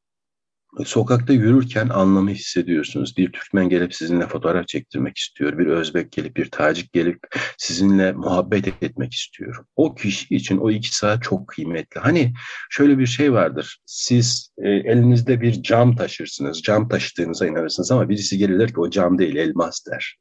sokakta 0.85 1.33
yürürken 1.33 1.89
anlamı 1.89 2.29
hissediyorsunuz. 2.29 3.17
Bir 3.17 3.31
Türkmen 3.31 3.69
gelip 3.69 3.95
sizinle 3.95 4.27
fotoğraf 4.27 4.67
çektirmek 4.67 5.17
istiyor. 5.17 5.57
Bir 5.57 5.67
Özbek 5.67 6.11
gelip, 6.11 6.35
bir 6.35 6.51
Tacik 6.51 6.93
gelip 6.93 7.19
sizinle 7.57 8.11
muhabbet 8.11 8.67
etmek 8.67 9.13
istiyor. 9.13 9.65
O 9.75 9.95
kişi 9.95 10.35
için 10.35 10.57
o 10.57 10.71
iki 10.71 10.95
saat 10.95 11.23
çok 11.23 11.47
kıymetli. 11.47 12.01
Hani 12.01 12.33
şöyle 12.69 12.97
bir 12.97 13.05
şey 13.05 13.33
vardır. 13.33 13.79
Siz 13.85 14.53
e, 14.57 14.69
elinizde 14.69 15.41
bir 15.41 15.63
cam 15.63 15.95
taşırsınız. 15.95 16.61
Cam 16.61 16.89
taşıdığınıza 16.89 17.47
inanırsınız 17.47 17.91
ama 17.91 18.09
birisi 18.09 18.37
gelirler 18.37 18.67
ki 18.67 18.79
o 18.79 18.89
cam 18.89 19.17
değil 19.17 19.35
elmas 19.35 19.85
der. 19.91 20.17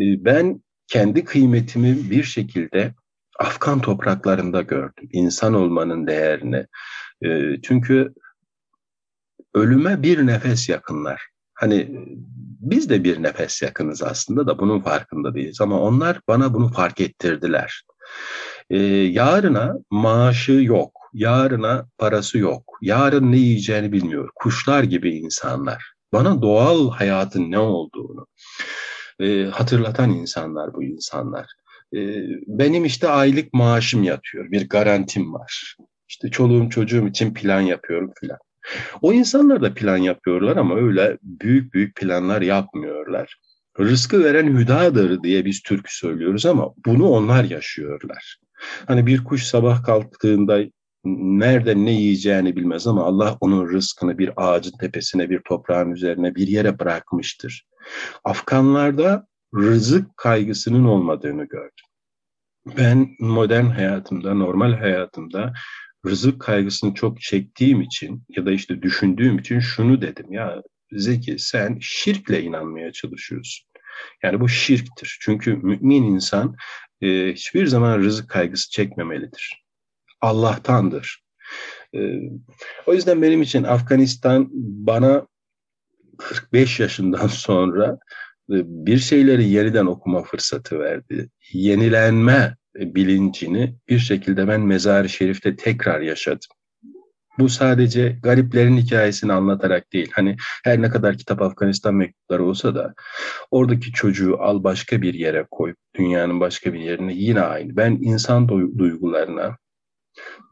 E, 0.00 0.04
ben 0.24 0.60
kendi 0.88 1.24
kıymetimi 1.24 2.10
bir 2.10 2.22
şekilde 2.22 2.94
Afgan 3.40 3.80
topraklarında 3.80 4.62
gördüm. 4.62 5.08
İnsan 5.12 5.54
olmanın 5.54 6.06
değerini. 6.06 6.66
E, 7.24 7.28
çünkü 7.62 8.14
ölüme 9.56 10.02
bir 10.02 10.26
nefes 10.26 10.68
yakınlar. 10.68 11.22
Hani 11.54 11.88
biz 12.60 12.90
de 12.90 13.04
bir 13.04 13.22
nefes 13.22 13.62
yakınız 13.62 14.02
aslında 14.02 14.46
da 14.46 14.58
bunun 14.58 14.80
farkında 14.80 15.34
değiliz 15.34 15.60
ama 15.60 15.80
onlar 15.80 16.20
bana 16.28 16.54
bunu 16.54 16.72
fark 16.72 17.00
ettirdiler. 17.00 17.82
Ee, 18.70 18.78
yarına 18.78 19.74
maaşı 19.90 20.52
yok, 20.52 20.92
yarına 21.12 21.88
parası 21.98 22.38
yok, 22.38 22.78
yarın 22.82 23.32
ne 23.32 23.36
yiyeceğini 23.36 23.92
bilmiyor. 23.92 24.28
Kuşlar 24.34 24.82
gibi 24.82 25.16
insanlar. 25.16 25.92
Bana 26.12 26.42
doğal 26.42 26.90
hayatın 26.90 27.50
ne 27.50 27.58
olduğunu 27.58 28.26
e, 29.20 29.44
hatırlatan 29.44 30.10
insanlar 30.10 30.74
bu 30.74 30.82
insanlar. 30.82 31.46
E, 31.94 31.98
benim 32.46 32.84
işte 32.84 33.08
aylık 33.08 33.52
maaşım 33.52 34.02
yatıyor, 34.02 34.50
bir 34.50 34.68
garantim 34.68 35.34
var. 35.34 35.76
İşte 36.08 36.30
çoluğum 36.30 36.70
çocuğum 36.70 37.08
için 37.08 37.34
plan 37.34 37.60
yapıyorum 37.60 38.12
filan. 38.20 38.38
O 39.02 39.12
insanlar 39.12 39.62
da 39.62 39.74
plan 39.74 39.96
yapıyorlar 39.96 40.56
ama 40.56 40.76
öyle 40.76 41.18
büyük 41.22 41.74
büyük 41.74 41.96
planlar 41.96 42.42
yapmıyorlar. 42.42 43.36
Rızkı 43.80 44.24
veren 44.24 44.56
hüdadır 44.56 45.22
diye 45.22 45.44
biz 45.44 45.62
Türk 45.62 45.90
söylüyoruz 45.90 46.46
ama 46.46 46.74
bunu 46.86 47.08
onlar 47.08 47.44
yaşıyorlar. 47.44 48.36
Hani 48.86 49.06
bir 49.06 49.24
kuş 49.24 49.42
sabah 49.42 49.84
kalktığında 49.84 50.60
nerede 51.04 51.76
ne 51.76 51.92
yiyeceğini 51.92 52.56
bilmez 52.56 52.86
ama 52.86 53.04
Allah 53.04 53.36
onun 53.40 53.72
rızkını 53.72 54.18
bir 54.18 54.30
ağacın 54.36 54.78
tepesine, 54.78 55.30
bir 55.30 55.40
toprağın 55.48 55.90
üzerine, 55.90 56.34
bir 56.34 56.48
yere 56.48 56.78
bırakmıştır. 56.78 57.66
Afganlarda 58.24 59.26
rızık 59.54 60.16
kaygısının 60.16 60.84
olmadığını 60.84 61.44
gördüm. 61.44 61.86
Ben 62.78 63.08
modern 63.20 63.64
hayatımda, 63.64 64.34
normal 64.34 64.72
hayatımda 64.72 65.52
rızık 66.06 66.40
kaygısını 66.40 66.94
çok 66.94 67.20
çektiğim 67.20 67.80
için 67.80 68.22
ya 68.28 68.46
da 68.46 68.52
işte 68.52 68.82
düşündüğüm 68.82 69.38
için 69.38 69.60
şunu 69.60 70.02
dedim 70.02 70.32
ya 70.32 70.62
Zeki 70.92 71.38
sen 71.38 71.78
şirkle 71.80 72.42
inanmaya 72.42 72.92
çalışıyorsun. 72.92 73.66
Yani 74.22 74.40
bu 74.40 74.48
şirktir. 74.48 75.18
Çünkü 75.20 75.56
mümin 75.56 76.02
insan 76.02 76.56
e, 77.02 77.32
hiçbir 77.32 77.66
zaman 77.66 77.98
rızık 77.98 78.30
kaygısı 78.30 78.70
çekmemelidir. 78.70 79.64
Allah'tandır. 80.20 81.24
E, 81.94 81.98
o 82.86 82.94
yüzden 82.94 83.22
benim 83.22 83.42
için 83.42 83.62
Afganistan 83.62 84.48
bana 84.86 85.26
45 86.18 86.80
yaşından 86.80 87.26
sonra 87.26 87.98
e, 88.50 88.56
bir 88.86 88.98
şeyleri 88.98 89.48
yeniden 89.48 89.86
okuma 89.86 90.22
fırsatı 90.22 90.78
verdi. 90.78 91.30
Yenilenme 91.52 92.56
bilincini 92.78 93.76
bir 93.88 93.98
şekilde 93.98 94.48
ben 94.48 94.60
Mezar-ı 94.60 95.08
Şerif'te 95.08 95.56
tekrar 95.56 96.00
yaşadım. 96.00 96.48
Bu 97.38 97.48
sadece 97.48 98.18
gariplerin 98.22 98.76
hikayesini 98.76 99.32
anlatarak 99.32 99.92
değil. 99.92 100.10
Hani 100.14 100.36
her 100.64 100.82
ne 100.82 100.90
kadar 100.90 101.18
kitap 101.18 101.42
Afganistan 101.42 101.94
mektupları 101.94 102.44
olsa 102.44 102.74
da 102.74 102.94
oradaki 103.50 103.92
çocuğu 103.92 104.36
al 104.40 104.64
başka 104.64 105.02
bir 105.02 105.14
yere 105.14 105.46
koy. 105.50 105.74
Dünyanın 105.98 106.40
başka 106.40 106.72
bir 106.72 106.80
yerine 106.80 107.14
yine 107.14 107.40
aynı. 107.40 107.76
Ben 107.76 107.98
insan 108.00 108.48
duygularına, 108.78 109.56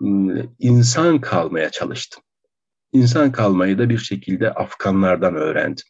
ıı, 0.03 0.47
insan 0.59 1.21
kalmaya 1.21 1.71
çalıştım. 1.71 2.23
İnsan 2.93 3.33
kalmayı 3.33 3.79
da 3.79 3.89
bir 3.89 3.99
şekilde 3.99 4.51
Afganlardan 4.51 5.35
öğrendim. 5.35 5.85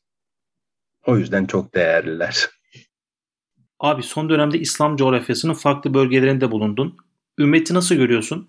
O 1.07 1.17
yüzden 1.17 1.47
çok 1.47 1.75
değerliler. 1.75 2.49
Abi 3.85 4.03
son 4.03 4.29
dönemde 4.29 4.59
İslam 4.59 4.97
coğrafyasının 4.97 5.55
farklı 5.55 5.95
bölgelerinde 5.95 6.51
bulundun. 6.51 6.97
Ümmeti 7.39 7.75
nasıl 7.75 7.95
görüyorsun? 7.95 8.49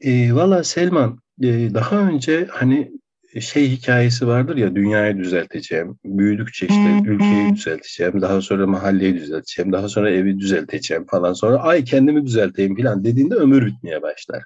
E, 0.00 0.34
Valla 0.34 0.64
Selman 0.64 1.18
e, 1.42 1.74
daha 1.74 1.96
önce 1.96 2.46
hani 2.50 2.92
şey 3.40 3.70
hikayesi 3.70 4.26
vardır 4.26 4.56
ya 4.56 4.74
dünyayı 4.74 5.18
düzelteceğim, 5.18 5.98
büyüdükçe 6.04 6.66
işte 6.66 7.02
ülkeyi 7.06 7.54
düzelteceğim, 7.54 8.20
daha 8.20 8.40
sonra 8.40 8.66
mahalleyi 8.66 9.14
düzelteceğim, 9.14 9.72
daha 9.72 9.88
sonra 9.88 10.10
evi 10.10 10.38
düzelteceğim 10.38 11.06
falan 11.06 11.32
sonra 11.32 11.56
ay 11.56 11.84
kendimi 11.84 12.26
düzelteyim 12.26 12.76
falan 12.76 13.04
dediğinde 13.04 13.34
ömür 13.34 13.66
bitmeye 13.66 14.02
başlar. 14.02 14.42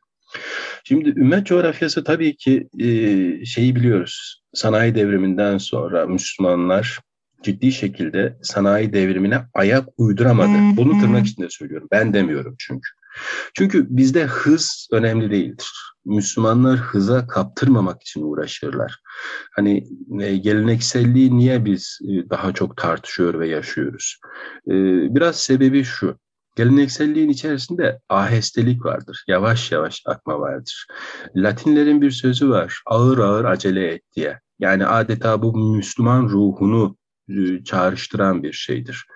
Şimdi 0.85 1.09
ümmet 1.09 1.47
coğrafyası 1.47 2.05
tabii 2.05 2.37
ki 2.37 2.69
e, 2.79 2.87
şeyi 3.45 3.77
biliyoruz. 3.77 4.43
Sanayi 4.55 4.95
devriminden 4.95 5.59
sonra 5.59 6.07
Müslümanlar 6.07 6.99
ciddi 7.45 7.73
şekilde 7.73 8.39
sanayi 8.43 8.93
devrimine 8.93 9.41
ayak 9.55 9.89
uyduramadı. 9.97 10.77
Bunu 10.77 11.01
tırnak 11.01 11.27
içinde 11.27 11.49
söylüyorum. 11.51 11.89
Ben 11.93 12.15
demiyorum 12.15 12.55
çünkü. 12.59 12.91
Çünkü 13.55 13.87
bizde 13.91 14.25
hız 14.25 14.89
önemli 14.93 15.31
değildir. 15.31 15.71
Müslümanlar 16.05 16.77
hıza 16.79 17.27
kaptırmamak 17.27 18.03
için 18.03 18.23
uğraşırlar. 18.23 19.01
Hani 19.57 19.89
e, 20.21 20.37
gelenekselliği 20.37 21.39
niye 21.39 21.65
biz 21.65 21.99
e, 22.09 22.31
daha 22.31 22.53
çok 22.53 22.77
tartışıyor 22.77 23.41
ve 23.41 23.49
yaşıyoruz? 23.49 24.19
E, 24.69 24.75
biraz 25.15 25.37
sebebi 25.37 25.85
şu. 25.85 26.19
Gelenekselliğin 26.57 27.29
içerisinde 27.29 28.01
ahestelik 28.09 28.85
vardır. 28.85 29.25
Yavaş 29.29 29.73
yavaş 29.73 30.03
akma 30.07 30.41
vardır. 30.41 30.87
Latinlerin 31.37 32.03
bir 32.03 32.11
sözü 32.11 32.51
var. 32.51 32.83
Ağır 32.87 33.19
ağır 33.19 33.45
acele 33.45 33.87
et 33.87 34.03
diye. 34.17 34.41
Yani 34.59 34.87
adeta 34.87 35.43
bu 35.43 35.57
Müslüman 35.77 36.29
ruhunu 36.29 36.97
çağrıştıran 37.65 38.43
bir 38.43 38.53
şeydir. 38.53 39.07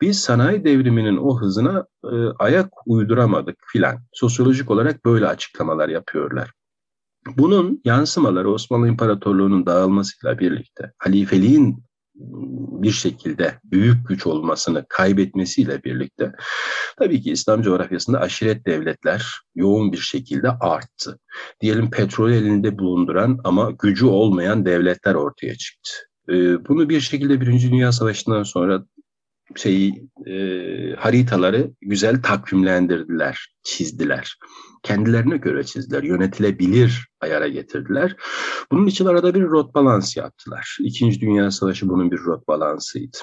Biz 0.00 0.20
sanayi 0.20 0.64
devriminin 0.64 1.16
o 1.16 1.40
hızına 1.40 1.86
e, 2.04 2.16
ayak 2.38 2.72
uyduramadık 2.86 3.56
filan. 3.72 3.98
Sosyolojik 4.12 4.70
olarak 4.70 5.04
böyle 5.04 5.26
açıklamalar 5.26 5.88
yapıyorlar. 5.88 6.52
Bunun 7.36 7.80
yansımaları 7.84 8.50
Osmanlı 8.50 8.88
İmparatorluğu'nun 8.88 9.66
dağılmasıyla 9.66 10.38
birlikte 10.38 10.92
halifeliğin 10.98 11.86
bir 12.82 12.90
şekilde 12.90 13.60
büyük 13.64 14.08
güç 14.08 14.26
olmasını 14.26 14.86
kaybetmesiyle 14.88 15.84
birlikte 15.84 16.32
tabii 16.98 17.20
ki 17.20 17.32
İslam 17.32 17.62
coğrafyasında 17.62 18.20
aşiret 18.20 18.66
devletler 18.66 19.40
yoğun 19.54 19.92
bir 19.92 19.98
şekilde 19.98 20.50
arttı. 20.50 21.18
Diyelim 21.60 21.90
petrol 21.90 22.30
elinde 22.30 22.78
bulunduran 22.78 23.38
ama 23.44 23.70
gücü 23.70 24.06
olmayan 24.06 24.66
devletler 24.66 25.14
ortaya 25.14 25.54
çıktı. 25.54 25.90
Ee, 26.28 26.66
bunu 26.68 26.88
bir 26.88 27.00
şekilde 27.00 27.40
Birinci 27.40 27.70
Dünya 27.70 27.92
Savaşı'ndan 27.92 28.42
sonra 28.42 28.84
şeyi 29.56 30.08
e, 30.26 30.34
haritaları 30.98 31.70
güzel 31.80 32.22
takvimlendirdiler, 32.22 33.48
çizdiler. 33.62 34.38
Kendilerine 34.82 35.36
göre 35.36 35.64
çizdiler, 35.64 36.02
yönetilebilir 36.02 37.08
ayara 37.20 37.48
getirdiler. 37.48 38.16
Bunun 38.72 38.86
için 38.86 39.06
arada 39.06 39.34
bir 39.34 39.42
rot 39.42 39.74
balans 39.74 40.16
yaptılar. 40.16 40.76
İkinci 40.80 41.20
Dünya 41.20 41.50
Savaşı 41.50 41.88
bunun 41.88 42.10
bir 42.10 42.18
rot 42.18 42.48
balansıydı 42.48 43.18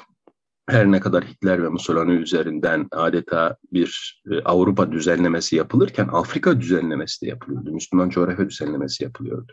her 0.69 0.91
ne 0.91 0.99
kadar 0.99 1.23
Hitler 1.23 1.63
ve 1.63 1.69
Mussolini 1.69 2.11
üzerinden 2.11 2.87
adeta 2.91 3.57
bir 3.73 4.21
e, 4.31 4.41
Avrupa 4.41 4.91
düzenlemesi 4.91 5.55
yapılırken 5.55 6.09
Afrika 6.11 6.61
düzenlemesi 6.61 7.25
de 7.25 7.29
yapılıyordu. 7.29 7.71
Müslüman 7.71 8.09
coğrafya 8.09 8.49
düzenlemesi 8.49 9.03
yapılıyordu. 9.03 9.51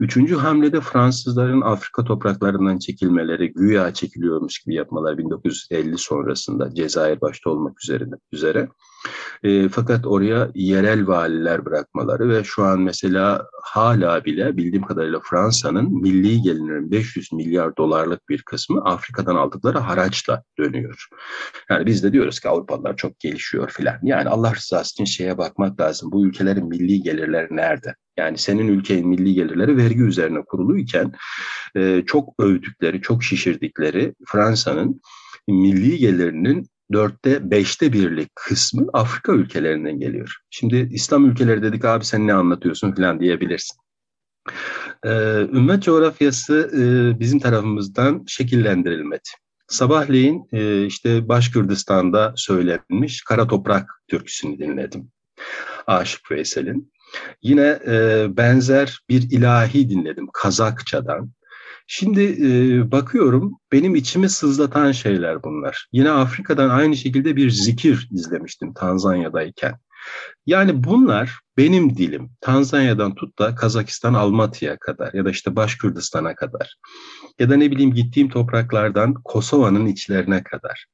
Üçüncü 0.00 0.36
hamlede 0.36 0.80
Fransızların 0.80 1.60
Afrika 1.60 2.04
topraklarından 2.04 2.78
çekilmeleri, 2.78 3.52
güya 3.52 3.94
çekiliyormuş 3.94 4.58
gibi 4.58 4.74
yapmalar 4.74 5.18
1950 5.18 5.98
sonrasında 5.98 6.74
Cezayir 6.74 7.20
başta 7.20 7.50
olmak 7.50 7.84
üzere. 7.84 8.04
üzere. 8.32 8.68
E, 9.42 9.68
fakat 9.68 10.06
oraya 10.06 10.50
yerel 10.54 11.06
valiler 11.06 11.64
bırakmaları 11.64 12.28
ve 12.28 12.44
şu 12.44 12.64
an 12.64 12.80
mesela 12.80 13.46
hala 13.62 14.24
bile 14.24 14.56
bildiğim 14.56 14.84
kadarıyla 14.84 15.20
Fransa'nın 15.24 16.02
milli 16.02 16.42
gelirinin 16.42 16.90
500 16.90 17.32
milyar 17.32 17.76
dolarlık 17.76 18.28
bir 18.28 18.42
kısmı 18.42 18.84
Afrika'dan 18.84 19.36
aldıkları 19.36 19.78
haraçla 19.78 20.42
dönüyor. 20.58 21.08
Yani 21.70 21.86
biz 21.86 22.02
de 22.02 22.12
diyoruz 22.12 22.40
ki 22.40 22.48
Avrupalılar 22.48 22.96
çok 22.96 23.20
gelişiyor 23.20 23.70
filan. 23.70 23.98
Yani 24.02 24.28
Allah 24.28 24.54
rızası 24.54 24.92
için 24.92 25.04
şeye 25.04 25.38
bakmak 25.38 25.80
lazım. 25.80 26.12
Bu 26.12 26.26
ülkelerin 26.26 26.68
milli 26.68 27.02
gelirleri 27.02 27.56
nerede? 27.56 27.94
Yani 28.16 28.38
senin 28.38 28.68
ülkenin 28.68 29.08
milli 29.08 29.34
gelirleri 29.34 29.76
vergi 29.76 30.02
üzerine 30.02 30.44
kuruluyken 30.44 31.12
e, 31.76 32.02
çok 32.06 32.34
övdükleri, 32.38 33.00
çok 33.00 33.24
şişirdikleri 33.24 34.14
Fransa'nın 34.26 35.00
milli 35.48 35.98
gelirinin 35.98 36.66
dörtte 36.92 37.50
beşte 37.50 37.92
birlik 37.92 38.34
kısmı 38.34 38.86
Afrika 38.92 39.32
ülkelerinden 39.32 40.00
geliyor. 40.00 40.36
Şimdi 40.50 40.88
İslam 40.92 41.30
ülkeleri 41.30 41.62
dedik 41.62 41.84
abi 41.84 42.04
sen 42.04 42.26
ne 42.26 42.34
anlatıyorsun 42.34 42.92
falan 42.92 43.20
diyebilirsin. 43.20 43.76
Ee, 45.04 45.10
ümmet 45.52 45.82
coğrafyası 45.82 46.70
e, 46.74 47.20
bizim 47.20 47.38
tarafımızdan 47.38 48.24
şekillendirilmedi. 48.26 49.28
Sabahleyin 49.68 50.48
e, 50.52 50.86
işte 50.86 51.28
Başkürdistan'da 51.28 52.32
söylenmiş 52.36 53.22
Kara 53.22 53.46
Toprak 53.46 54.02
türküsünü 54.08 54.58
dinledim. 54.58 55.08
Aşık 55.86 56.30
Veysel'in. 56.30 56.92
Yine 57.42 57.78
e, 57.86 58.26
benzer 58.36 59.00
bir 59.08 59.30
ilahi 59.30 59.90
dinledim 59.90 60.28
Kazakçadan. 60.32 61.30
Şimdi 61.86 62.22
e, 62.22 62.90
bakıyorum 62.92 63.52
benim 63.72 63.94
içimi 63.94 64.28
sızlatan 64.28 64.92
şeyler 64.92 65.42
bunlar. 65.42 65.88
Yine 65.92 66.10
Afrika'dan 66.10 66.70
aynı 66.70 66.96
şekilde 66.96 67.36
bir 67.36 67.50
zikir 67.50 68.08
izlemiştim 68.12 68.74
Tanzanya'dayken. 68.74 69.74
Yani 70.46 70.84
bunlar 70.84 71.40
benim 71.56 71.96
dilim. 71.96 72.30
Tanzanya'dan 72.40 73.14
tut 73.14 73.38
da 73.38 73.54
Kazakistan 73.54 74.14
Almatya'ya 74.14 74.78
kadar 74.78 75.14
ya 75.14 75.24
da 75.24 75.30
işte 75.30 75.56
Başkürdistan'a 75.56 76.34
kadar 76.34 76.76
ya 77.38 77.50
da 77.50 77.56
ne 77.56 77.70
bileyim 77.70 77.94
gittiğim 77.94 78.28
topraklardan 78.28 79.14
Kosova'nın 79.14 79.86
içlerine 79.86 80.42
kadar 80.42 80.86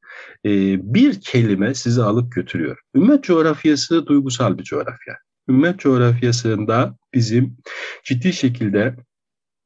e, 0.45 0.51
bir 0.95 1.21
kelime 1.21 1.75
sizi 1.75 2.03
alıp 2.03 2.33
götürüyor. 2.33 2.79
Ümmet 2.95 3.25
coğrafyası 3.25 4.07
duygusal 4.07 4.59
bir 4.59 4.65
coğrafya. 4.65 5.17
Ümmet 5.49 5.79
coğrafyasında 5.79 6.97
bizim 7.15 7.57
ciddi 8.05 8.33
şekilde 8.33 8.97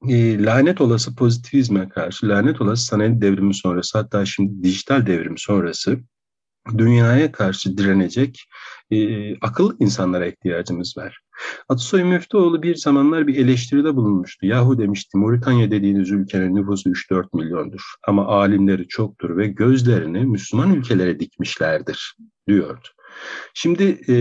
e, 0.09 0.45
lanet 0.45 0.81
olası 0.81 1.17
pozitivizme 1.17 1.88
karşı, 1.88 2.29
lanet 2.29 2.61
olası 2.61 2.87
sanayi 2.87 3.21
devrimi 3.21 3.55
sonrası 3.55 3.99
hatta 3.99 4.27
şimdi 4.27 4.62
dijital 4.62 5.07
devrim 5.07 5.38
sonrası 5.38 5.99
dünyaya 6.79 7.33
karşı 7.33 7.79
direnecek 7.79 8.40
e, 8.90 9.37
akıllı 9.38 9.77
insanlara 9.81 10.27
ihtiyacımız 10.27 10.97
var. 10.97 11.21
Atasoy 11.69 12.05
Müftüoğlu 12.05 12.62
bir 12.62 12.77
zamanlar 12.77 13.27
bir 13.27 13.37
eleştiride 13.37 13.97
bulunmuştu. 13.97 14.47
Yahu 14.47 14.79
demişti 14.79 15.19
Moritanya 15.19 15.71
dediğiniz 15.71 16.11
ülkenin 16.11 16.57
nüfusu 16.57 16.90
3-4 16.90 17.25
milyondur 17.33 17.83
ama 18.09 18.27
alimleri 18.27 18.88
çoktur 18.88 19.37
ve 19.37 19.47
gözlerini 19.47 20.25
Müslüman 20.25 20.75
ülkelere 20.75 21.21
dikmişlerdir 21.21 22.17
diyordu. 22.49 22.88
Şimdi 23.55 24.01
e, 24.09 24.17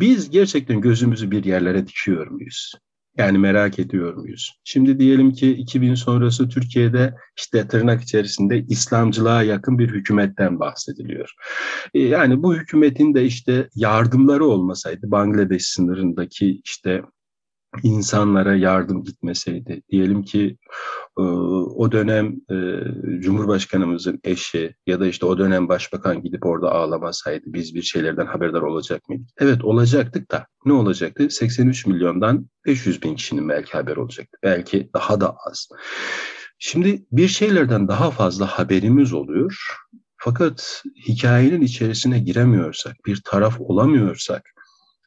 biz 0.00 0.30
gerçekten 0.30 0.80
gözümüzü 0.80 1.30
bir 1.30 1.44
yerlere 1.44 1.86
dikiyor 1.86 2.26
muyuz? 2.26 2.72
Yani 3.18 3.38
merak 3.38 3.78
ediyor 3.78 4.14
muyuz? 4.14 4.60
Şimdi 4.64 4.98
diyelim 4.98 5.32
ki 5.32 5.52
2000 5.52 5.94
sonrası 5.94 6.48
Türkiye'de 6.48 7.14
işte 7.36 7.68
tırnak 7.68 8.02
içerisinde 8.02 8.64
İslamcılığa 8.68 9.42
yakın 9.42 9.78
bir 9.78 9.88
hükümetten 9.88 10.60
bahsediliyor. 10.60 11.30
E, 11.94 12.00
yani 12.00 12.42
bu 12.42 12.54
hükümetin 12.54 13.14
de 13.14 13.24
işte 13.24 13.68
yardımları 13.74 14.44
olmasaydı 14.44 15.10
Bangladeş 15.10 15.66
sınırındaki 15.66 16.60
işte 16.64 17.02
insanlara 17.82 18.54
yardım 18.54 19.02
gitmeseydi, 19.02 19.82
diyelim 19.90 20.22
ki 20.22 20.56
e, 21.18 21.22
o 21.22 21.92
dönem 21.92 22.34
e, 22.50 22.56
Cumhurbaşkanımızın 23.20 24.20
eşi 24.24 24.74
ya 24.86 25.00
da 25.00 25.06
işte 25.06 25.26
o 25.26 25.38
dönem 25.38 25.68
başbakan 25.68 26.22
gidip 26.22 26.46
orada 26.46 26.72
ağlamasaydı 26.72 27.44
biz 27.46 27.74
bir 27.74 27.82
şeylerden 27.82 28.26
haberdar 28.26 28.62
olacak 28.62 29.08
mıydık? 29.08 29.28
Evet 29.38 29.64
olacaktık 29.64 30.30
da 30.30 30.46
ne 30.64 30.72
olacaktı? 30.72 31.30
83 31.30 31.86
milyondan 31.86 32.48
500 32.66 33.02
bin 33.02 33.14
kişinin 33.14 33.48
belki 33.48 33.72
haber 33.72 33.96
olacaktı. 33.96 34.38
Belki 34.42 34.90
daha 34.94 35.20
da 35.20 35.36
az. 35.46 35.68
Şimdi 36.58 37.06
bir 37.12 37.28
şeylerden 37.28 37.88
daha 37.88 38.10
fazla 38.10 38.46
haberimiz 38.46 39.12
oluyor. 39.12 39.66
Fakat 40.16 40.82
hikayenin 41.08 41.60
içerisine 41.60 42.18
giremiyorsak, 42.18 42.96
bir 43.06 43.22
taraf 43.24 43.60
olamıyorsak, 43.60 44.42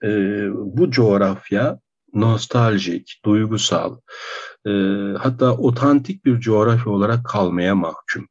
e, 0.03 0.09
bu 0.53 0.91
coğrafya 0.91 1.79
nostaljik, 2.19 3.21
duygusal, 3.25 3.97
e, 4.67 4.71
hatta 5.17 5.57
otantik 5.57 6.25
bir 6.25 6.39
coğrafya 6.39 6.91
olarak 6.91 7.25
kalmaya 7.25 7.75
mahkum. 7.75 8.27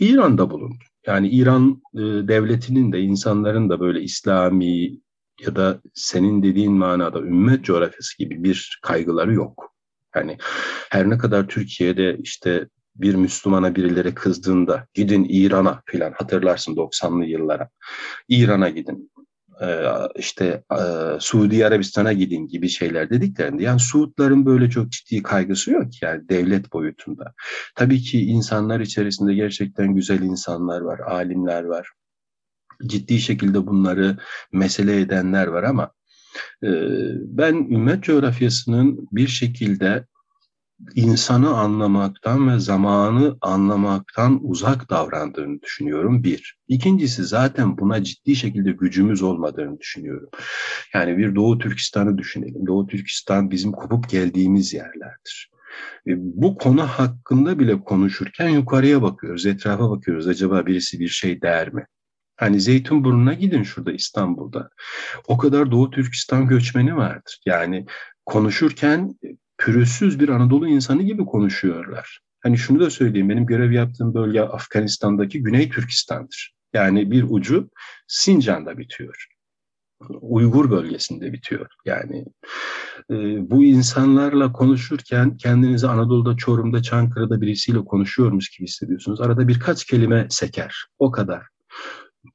İran'da 0.00 0.50
bulundu. 0.50 0.84
Yani 1.06 1.28
İran 1.28 1.82
e, 1.94 1.98
devletinin 2.00 2.92
de 2.92 3.00
insanların 3.00 3.70
da 3.70 3.80
böyle 3.80 4.02
İslami 4.02 5.00
ya 5.40 5.56
da 5.56 5.80
senin 5.94 6.42
dediğin 6.42 6.72
manada 6.72 7.20
ümmet 7.20 7.64
coğrafyası 7.64 8.18
gibi 8.18 8.44
bir 8.44 8.80
kaygıları 8.82 9.34
yok. 9.34 9.74
Yani 10.14 10.36
her 10.90 11.10
ne 11.10 11.18
kadar 11.18 11.48
Türkiye'de 11.48 12.16
işte 12.22 12.68
bir 12.96 13.14
Müslümana 13.14 13.74
birileri 13.74 14.14
kızdığında 14.14 14.86
gidin 14.94 15.26
İran'a 15.28 15.82
filan 15.86 16.12
hatırlarsın 16.12 16.76
90'lı 16.76 17.24
yıllara. 17.24 17.68
İran'a 18.28 18.68
gidin. 18.68 19.11
E, 19.62 19.86
işte 20.16 20.64
e, 20.72 20.80
Suudi 21.20 21.66
Arabistan'a 21.66 22.12
gidin 22.12 22.48
gibi 22.48 22.68
şeyler 22.68 23.10
dediklerinde 23.10 23.62
yani 23.62 23.80
Suudların 23.80 24.46
böyle 24.46 24.70
çok 24.70 24.90
ciddi 24.90 25.22
kaygısı 25.22 25.70
yok 25.70 26.02
yani 26.02 26.28
devlet 26.28 26.72
boyutunda. 26.72 27.34
Tabii 27.76 28.02
ki 28.02 28.20
insanlar 28.20 28.80
içerisinde 28.80 29.34
gerçekten 29.34 29.94
güzel 29.94 30.22
insanlar 30.22 30.80
var, 30.80 30.98
alimler 30.98 31.62
var. 31.64 31.88
Ciddi 32.86 33.18
şekilde 33.20 33.66
bunları 33.66 34.18
mesele 34.52 35.00
edenler 35.00 35.46
var 35.46 35.62
ama 35.62 35.92
e, 36.64 36.68
ben 37.20 37.54
ümmet 37.54 38.02
coğrafyasının 38.02 39.08
bir 39.12 39.28
şekilde 39.28 40.06
insanı 40.94 41.58
anlamaktan 41.58 42.48
ve 42.48 42.58
zamanı 42.58 43.36
anlamaktan 43.40 44.40
uzak 44.42 44.90
davrandığını 44.90 45.62
düşünüyorum 45.62 46.24
bir. 46.24 46.58
İkincisi 46.68 47.24
zaten 47.24 47.78
buna 47.78 48.04
ciddi 48.04 48.36
şekilde 48.36 48.72
gücümüz 48.72 49.22
olmadığını 49.22 49.80
düşünüyorum. 49.80 50.28
Yani 50.94 51.18
bir 51.18 51.34
Doğu 51.34 51.58
Türkistan'ı 51.58 52.18
düşünelim. 52.18 52.66
Doğu 52.66 52.86
Türkistan 52.86 53.50
bizim 53.50 53.72
kopup 53.72 54.08
geldiğimiz 54.08 54.74
yerlerdir. 54.74 55.50
E, 56.06 56.12
bu 56.16 56.56
konu 56.58 56.82
hakkında 56.82 57.58
bile 57.58 57.80
konuşurken 57.80 58.48
yukarıya 58.48 59.02
bakıyoruz, 59.02 59.46
etrafa 59.46 59.90
bakıyoruz. 59.90 60.28
Acaba 60.28 60.66
birisi 60.66 61.00
bir 61.00 61.08
şey 61.08 61.42
der 61.42 61.74
mi? 61.74 61.86
Hani 62.36 62.60
Zeytinburnu'na 62.60 63.34
gidin 63.34 63.62
şurada 63.62 63.92
İstanbul'da. 63.92 64.70
O 65.28 65.38
kadar 65.38 65.70
Doğu 65.70 65.90
Türkistan 65.90 66.48
göçmeni 66.48 66.96
vardır. 66.96 67.40
Yani 67.46 67.86
konuşurken 68.26 69.14
pürüzsüz 69.58 70.20
bir 70.20 70.28
Anadolu 70.28 70.68
insanı 70.68 71.02
gibi 71.02 71.24
konuşuyorlar. 71.24 72.20
Hani 72.42 72.58
şunu 72.58 72.80
da 72.80 72.90
söyleyeyim, 72.90 73.28
benim 73.28 73.46
görev 73.46 73.72
yaptığım 73.72 74.14
bölge 74.14 74.40
Afganistan'daki 74.40 75.42
Güney 75.42 75.70
Türkistan'dır. 75.70 76.54
Yani 76.72 77.10
bir 77.10 77.24
ucu 77.28 77.70
Sincan'da 78.08 78.78
bitiyor. 78.78 79.26
Uygur 80.20 80.70
bölgesinde 80.70 81.32
bitiyor. 81.32 81.66
Yani 81.84 82.24
e, 83.10 83.14
bu 83.50 83.64
insanlarla 83.64 84.52
konuşurken 84.52 85.36
kendinizi 85.36 85.88
Anadolu'da, 85.88 86.36
Çorum'da, 86.36 86.82
Çankırı'da 86.82 87.40
birisiyle 87.40 87.78
konuşuyormuş 87.78 88.50
gibi 88.50 88.68
hissediyorsunuz. 88.68 89.20
Arada 89.20 89.48
birkaç 89.48 89.84
kelime 89.84 90.26
seker. 90.30 90.86
O 90.98 91.10
kadar 91.10 91.42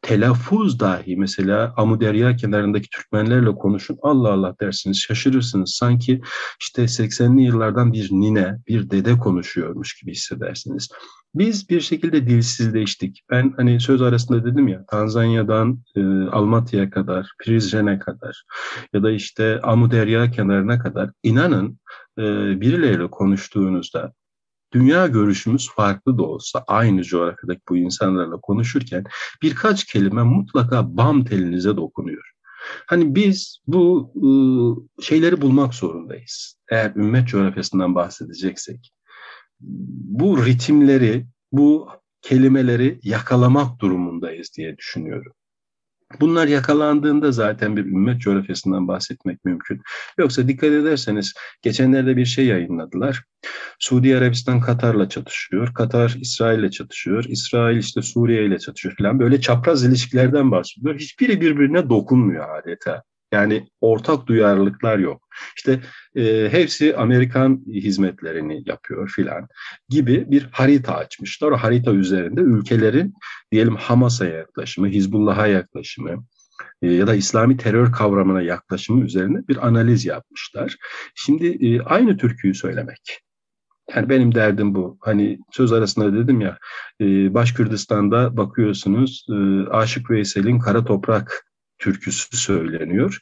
telaffuz 0.02 0.80
dahi 0.80 1.15
mesela 1.17 1.73
Amuderya 1.78 2.36
kenarındaki 2.36 2.89
Türkmenlerle 2.89 3.56
konuşun 3.56 3.97
Allah 4.02 4.34
Allah 4.34 4.56
dersiniz 4.62 4.97
şaşırırsınız. 4.97 5.76
Sanki 5.76 6.21
işte 6.62 6.84
80'li 6.84 7.41
yıllardan 7.41 7.93
bir 7.93 8.10
nine, 8.12 8.58
bir 8.67 8.89
dede 8.89 9.17
konuşuyormuş 9.17 10.02
gibi 10.02 10.12
hissedersiniz. 10.12 10.89
Biz 11.36 11.69
bir 11.69 11.82
şekilde 11.82 12.28
dilsizleştik. 12.28 13.21
Ben 13.30 13.54
hani 13.58 13.80
söz 13.80 14.02
arasında 14.02 14.45
dedim 14.45 14.67
ya 14.67 14.86
Tanzanya'dan 14.86 15.84
e, 15.95 16.02
Almatya'ya 16.32 16.89
kadar, 16.89 17.32
Prizren'e 17.43 18.00
kadar 18.00 18.43
ya 18.93 19.04
da 19.04 19.12
işte 19.12 19.62
Amuderya 19.62 20.32
kenarına 20.32 20.80
kadar 20.80 21.10
inanın 21.23 21.80
e, 22.17 22.21
birileriyle 22.62 23.08
konuştuğunuzda 23.08 24.13
dünya 24.73 25.08
görüşümüz 25.08 25.69
farklı 25.75 26.17
da 26.17 26.23
olsa 26.23 26.63
aynı 26.67 27.03
coğrafyadaki 27.03 27.62
bu 27.69 27.77
insanlarla 27.77 28.38
konuşurken 28.41 29.03
birkaç 29.41 29.86
kelime 29.86 30.23
mutlaka 30.23 30.97
bam 30.97 31.25
telinize 31.25 31.77
dokunuyor. 31.77 32.32
Hani 32.86 33.15
biz 33.15 33.60
bu 33.67 34.12
ıı, 34.23 35.03
şeyleri 35.03 35.41
bulmak 35.41 35.73
zorundayız. 35.73 36.58
Eğer 36.71 36.95
ümmet 36.95 37.27
coğrafyasından 37.27 37.95
bahsedeceksek. 37.95 38.93
Bu 39.60 40.45
ritimleri, 40.45 41.27
bu 41.51 41.89
kelimeleri 42.21 42.99
yakalamak 43.03 43.80
durumundayız 43.80 44.51
diye 44.58 44.77
düşünüyorum. 44.77 45.34
Bunlar 46.19 46.47
yakalandığında 46.47 47.31
zaten 47.31 47.77
bir 47.77 47.85
ümmet 47.85 48.21
coğrafyasından 48.21 48.87
bahsetmek 48.87 49.45
mümkün. 49.45 49.81
Yoksa 50.17 50.47
dikkat 50.47 50.69
ederseniz 50.69 51.33
geçenlerde 51.61 52.17
bir 52.17 52.25
şey 52.25 52.45
yayınladılar. 52.45 53.23
Suudi 53.79 54.17
Arabistan 54.17 54.61
Katar'la 54.61 55.09
çatışıyor. 55.09 55.73
Katar 55.73 56.15
İsrail'le 56.21 56.69
çatışıyor. 56.69 57.23
İsrail 57.23 57.77
işte 57.77 58.01
Suriye 58.01 58.45
ile 58.45 58.59
çatışıyor 58.59 58.95
falan. 58.97 59.19
Böyle 59.19 59.41
çapraz 59.41 59.83
ilişkilerden 59.83 60.51
bahsediyor. 60.51 60.99
Hiçbiri 60.99 61.41
birbirine 61.41 61.89
dokunmuyor 61.89 62.59
adeta. 62.59 63.03
Yani 63.31 63.67
ortak 63.81 64.27
duyarlılıklar 64.27 64.97
yok. 64.97 65.27
İşte 65.57 65.79
e, 66.15 66.49
hepsi 66.51 66.95
Amerikan 66.95 67.63
hizmetlerini 67.67 68.63
yapıyor 68.65 69.09
filan 69.09 69.47
gibi 69.89 70.31
bir 70.31 70.49
harita 70.51 70.95
açmışlar. 70.95 71.51
O 71.51 71.57
harita 71.57 71.91
üzerinde 71.93 72.41
ülkelerin 72.41 73.13
diyelim 73.51 73.75
Hamas'a 73.75 74.25
yaklaşımı, 74.25 74.87
Hizbullah'a 74.87 75.47
yaklaşımı, 75.47 76.25
e, 76.81 76.93
ya 76.93 77.07
da 77.07 77.15
İslami 77.15 77.57
terör 77.57 77.91
kavramına 77.91 78.41
yaklaşımı 78.41 79.05
üzerine 79.05 79.47
bir 79.47 79.67
analiz 79.67 80.05
yapmışlar. 80.05 80.75
Şimdi 81.15 81.47
e, 81.47 81.81
aynı 81.81 82.17
türküyü 82.17 82.53
söylemek. 82.53 83.19
Yani 83.95 84.09
benim 84.09 84.35
derdim 84.35 84.75
bu. 84.75 84.97
Hani 85.01 85.39
söz 85.51 85.73
arasında 85.73 86.13
dedim 86.13 86.41
ya, 86.41 86.57
e, 87.01 87.33
Başkürdistan'da 87.33 88.37
bakıyorsunuz 88.37 89.25
Aşık 89.71 90.11
Veysel'in 90.11 90.59
Kara 90.59 90.85
Toprak 90.85 91.46
türküsü 91.79 92.37
söyleniyor. 92.37 93.19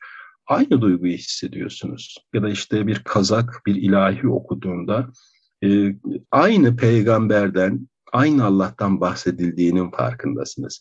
Aynı 0.48 0.82
duyguyu 0.82 1.14
hissediyorsunuz. 1.14 2.18
Ya 2.34 2.44
da 2.44 2.50
işte 2.50 2.88
bir 2.88 3.00
kazak, 3.00 3.62
bir 3.66 3.76
ilahi 3.76 4.28
okuduğunda 4.28 5.12
e, 5.64 5.96
aynı 6.32 6.76
peygamberden, 6.76 7.88
aynı 8.12 8.46
Allah'tan 8.46 9.02
bahsedildiğinin 9.02 9.92
farkındasınız. 9.92 10.80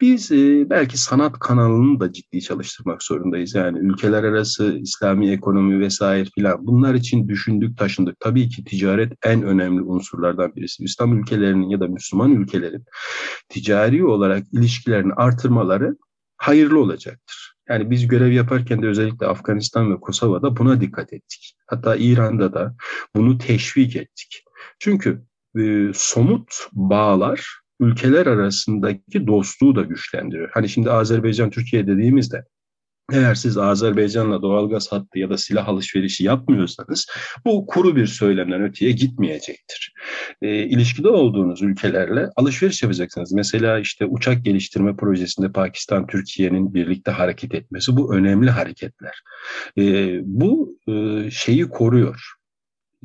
Biz 0.00 0.32
e, 0.32 0.70
belki 0.70 0.98
sanat 0.98 1.38
kanalını 1.38 2.00
da 2.00 2.12
ciddi 2.12 2.40
çalıştırmak 2.40 3.02
zorundayız. 3.02 3.54
Yani 3.54 3.78
ülkeler 3.78 4.24
arası 4.24 4.78
İslami 4.78 5.30
ekonomi 5.30 5.80
vesaire 5.80 6.28
filan 6.34 6.66
bunlar 6.66 6.94
için 6.94 7.28
düşündük, 7.28 7.78
taşındık. 7.78 8.20
Tabii 8.20 8.48
ki 8.48 8.64
ticaret 8.64 9.12
en 9.24 9.42
önemli 9.42 9.82
unsurlardan 9.82 10.56
birisi. 10.56 10.84
İslam 10.84 11.18
ülkelerinin 11.18 11.68
ya 11.68 11.80
da 11.80 11.88
Müslüman 11.88 12.32
ülkelerin 12.32 12.84
ticari 13.48 14.04
olarak 14.04 14.44
ilişkilerini 14.52 15.12
artırmaları 15.12 15.96
hayırlı 16.46 16.80
olacaktır. 16.80 17.54
Yani 17.68 17.90
biz 17.90 18.08
görev 18.08 18.32
yaparken 18.32 18.82
de 18.82 18.86
özellikle 18.86 19.26
Afganistan 19.26 19.92
ve 19.92 20.00
Kosova'da 20.00 20.56
buna 20.56 20.80
dikkat 20.80 21.12
ettik. 21.12 21.56
Hatta 21.66 21.96
İran'da 21.96 22.54
da 22.54 22.74
bunu 23.16 23.38
teşvik 23.38 23.96
ettik. 23.96 24.44
Çünkü 24.78 25.22
e, 25.58 25.90
somut 25.94 26.52
bağlar 26.72 27.46
ülkeler 27.80 28.26
arasındaki 28.26 29.26
dostluğu 29.26 29.76
da 29.76 29.82
güçlendiriyor. 29.82 30.50
Hani 30.54 30.68
şimdi 30.68 30.90
Azerbaycan 30.90 31.50
Türkiye 31.50 31.86
dediğimizde 31.86 32.44
eğer 33.12 33.34
siz 33.34 33.58
Azerbaycan'la 33.58 34.42
doğalgaz 34.42 34.92
hattı 34.92 35.18
ya 35.18 35.30
da 35.30 35.38
silah 35.38 35.68
alışverişi 35.68 36.24
yapmıyorsanız 36.24 37.06
bu 37.44 37.66
kuru 37.66 37.96
bir 37.96 38.06
söylemden 38.06 38.62
öteye 38.62 38.92
gitmeyecektir. 38.92 39.92
E, 40.42 40.64
ilişkide 40.64 41.08
olduğunuz 41.08 41.62
ülkelerle 41.62 42.28
alışveriş 42.36 42.82
yapacaksınız. 42.82 43.32
Mesela 43.32 43.78
işte 43.78 44.06
uçak 44.06 44.44
geliştirme 44.44 44.96
projesinde 44.96 45.52
Pakistan, 45.52 46.06
Türkiye'nin 46.06 46.74
birlikte 46.74 47.10
hareket 47.10 47.54
etmesi 47.54 47.96
bu 47.96 48.14
önemli 48.14 48.50
hareketler. 48.50 49.22
E, 49.78 49.82
bu 50.22 50.78
e, 50.88 51.30
şeyi 51.30 51.68
koruyor 51.68 52.34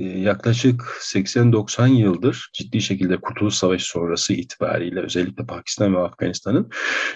yaklaşık 0.04 0.82
80-90 0.82 1.88
yıldır 1.88 2.50
ciddi 2.54 2.82
şekilde 2.82 3.18
Kurtuluş 3.18 3.54
Savaşı 3.54 3.86
sonrası 3.86 4.34
itibariyle 4.34 5.00
özellikle 5.00 5.46
Pakistan 5.46 5.96
ve 5.96 6.00
Afganistan'ın 6.00 6.70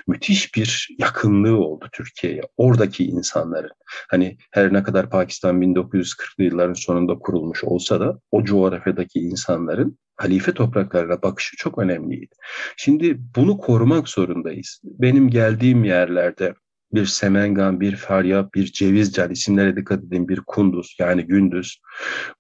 müthiş 0.08 0.56
bir 0.56 0.88
yakınlığı 1.00 1.58
oldu 1.58 1.86
Türkiye'ye. 1.92 2.42
Oradaki 2.58 3.06
insanların 3.06 3.72
hani 4.10 4.38
her 4.52 4.74
ne 4.74 4.84
kadar 4.84 5.10
Pakistan 5.10 5.62
1940'lı 5.62 6.44
yılların 6.44 6.74
sonunda 6.74 7.20
kurulmuş 7.20 7.64
olsa 7.64 8.00
da 8.00 8.20
o 8.32 8.44
coğrafyadaki 8.44 9.20
insanların 9.20 9.98
halife 10.16 10.54
topraklarına 10.54 11.22
bakışı 11.22 11.58
çok 11.58 11.78
önemliydi. 11.78 12.36
Şimdi 12.78 13.20
bunu 13.36 13.58
korumak 13.58 14.10
zorundayız. 14.10 14.82
Benim 14.84 15.30
geldiğim 15.30 15.84
yerlerde 15.84 16.54
bir 16.94 17.06
Semengan, 17.06 17.80
bir 17.80 17.96
Faryap, 17.96 18.54
bir 18.54 18.66
Cevizcan 18.66 19.32
isimlere 19.32 19.76
dikkat 19.76 20.04
edin, 20.04 20.30
bir 20.30 20.40
Kunduz 20.40 20.96
yani 21.00 21.24
Gündüz. 21.24 21.80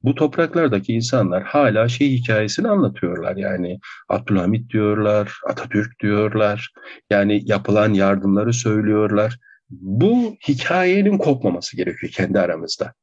Bu 0.03 0.15
topraklardaki 0.15 0.93
insanlar 0.93 1.43
hala 1.43 1.89
şey 1.89 2.11
hikayesini 2.11 2.67
anlatıyorlar. 2.67 3.35
Yani 3.35 3.79
Abdülhamit 4.09 4.69
diyorlar, 4.69 5.39
Atatürk 5.49 5.99
diyorlar. 5.99 6.71
Yani 7.09 7.41
yapılan 7.45 7.93
yardımları 7.93 8.53
söylüyorlar. 8.53 9.37
Bu 9.69 10.35
hikayenin 10.47 11.17
kopmaması 11.17 11.77
gerekiyor 11.77 12.11
kendi 12.11 12.39
aramızda. 12.39 12.93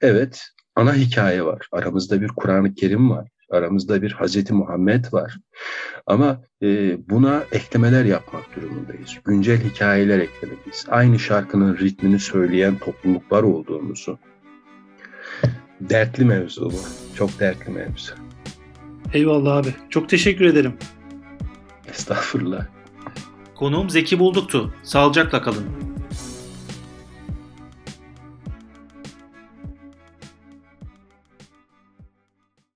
Evet, 0.00 0.42
ana 0.76 0.94
hikaye 0.94 1.44
var. 1.44 1.66
Aramızda 1.72 2.20
bir 2.20 2.28
Kur'an-ı 2.28 2.74
Kerim 2.74 3.10
var. 3.10 3.28
Aramızda 3.50 4.02
bir 4.02 4.12
Hazreti 4.12 4.54
Muhammed 4.54 5.04
var. 5.12 5.36
Ama 6.06 6.42
e, 6.62 6.98
buna 7.10 7.44
eklemeler 7.52 8.04
yapmak 8.04 8.56
durumundayız. 8.56 9.18
Güncel 9.24 9.60
hikayeler 9.60 10.18
eklemeliyiz. 10.18 10.86
Aynı 10.88 11.18
şarkının 11.18 11.76
ritmini 11.76 12.18
söyleyen 12.18 12.78
topluluklar 12.78 13.42
olduğumuzu. 13.42 14.18
Dertli 15.80 16.24
mevzu 16.24 16.70
bu. 16.70 16.80
Çok 17.16 17.40
dertli 17.40 17.72
mevzu. 17.72 18.12
Eyvallah 19.12 19.56
abi. 19.56 19.74
Çok 19.90 20.08
teşekkür 20.08 20.44
ederim. 20.44 20.74
Estağfurullah. 21.90 22.66
Konuğum 23.54 23.90
Zeki 23.90 24.18
Bulduktu. 24.18 24.74
Sağlıcakla 24.82 25.42
kalın. 25.42 25.64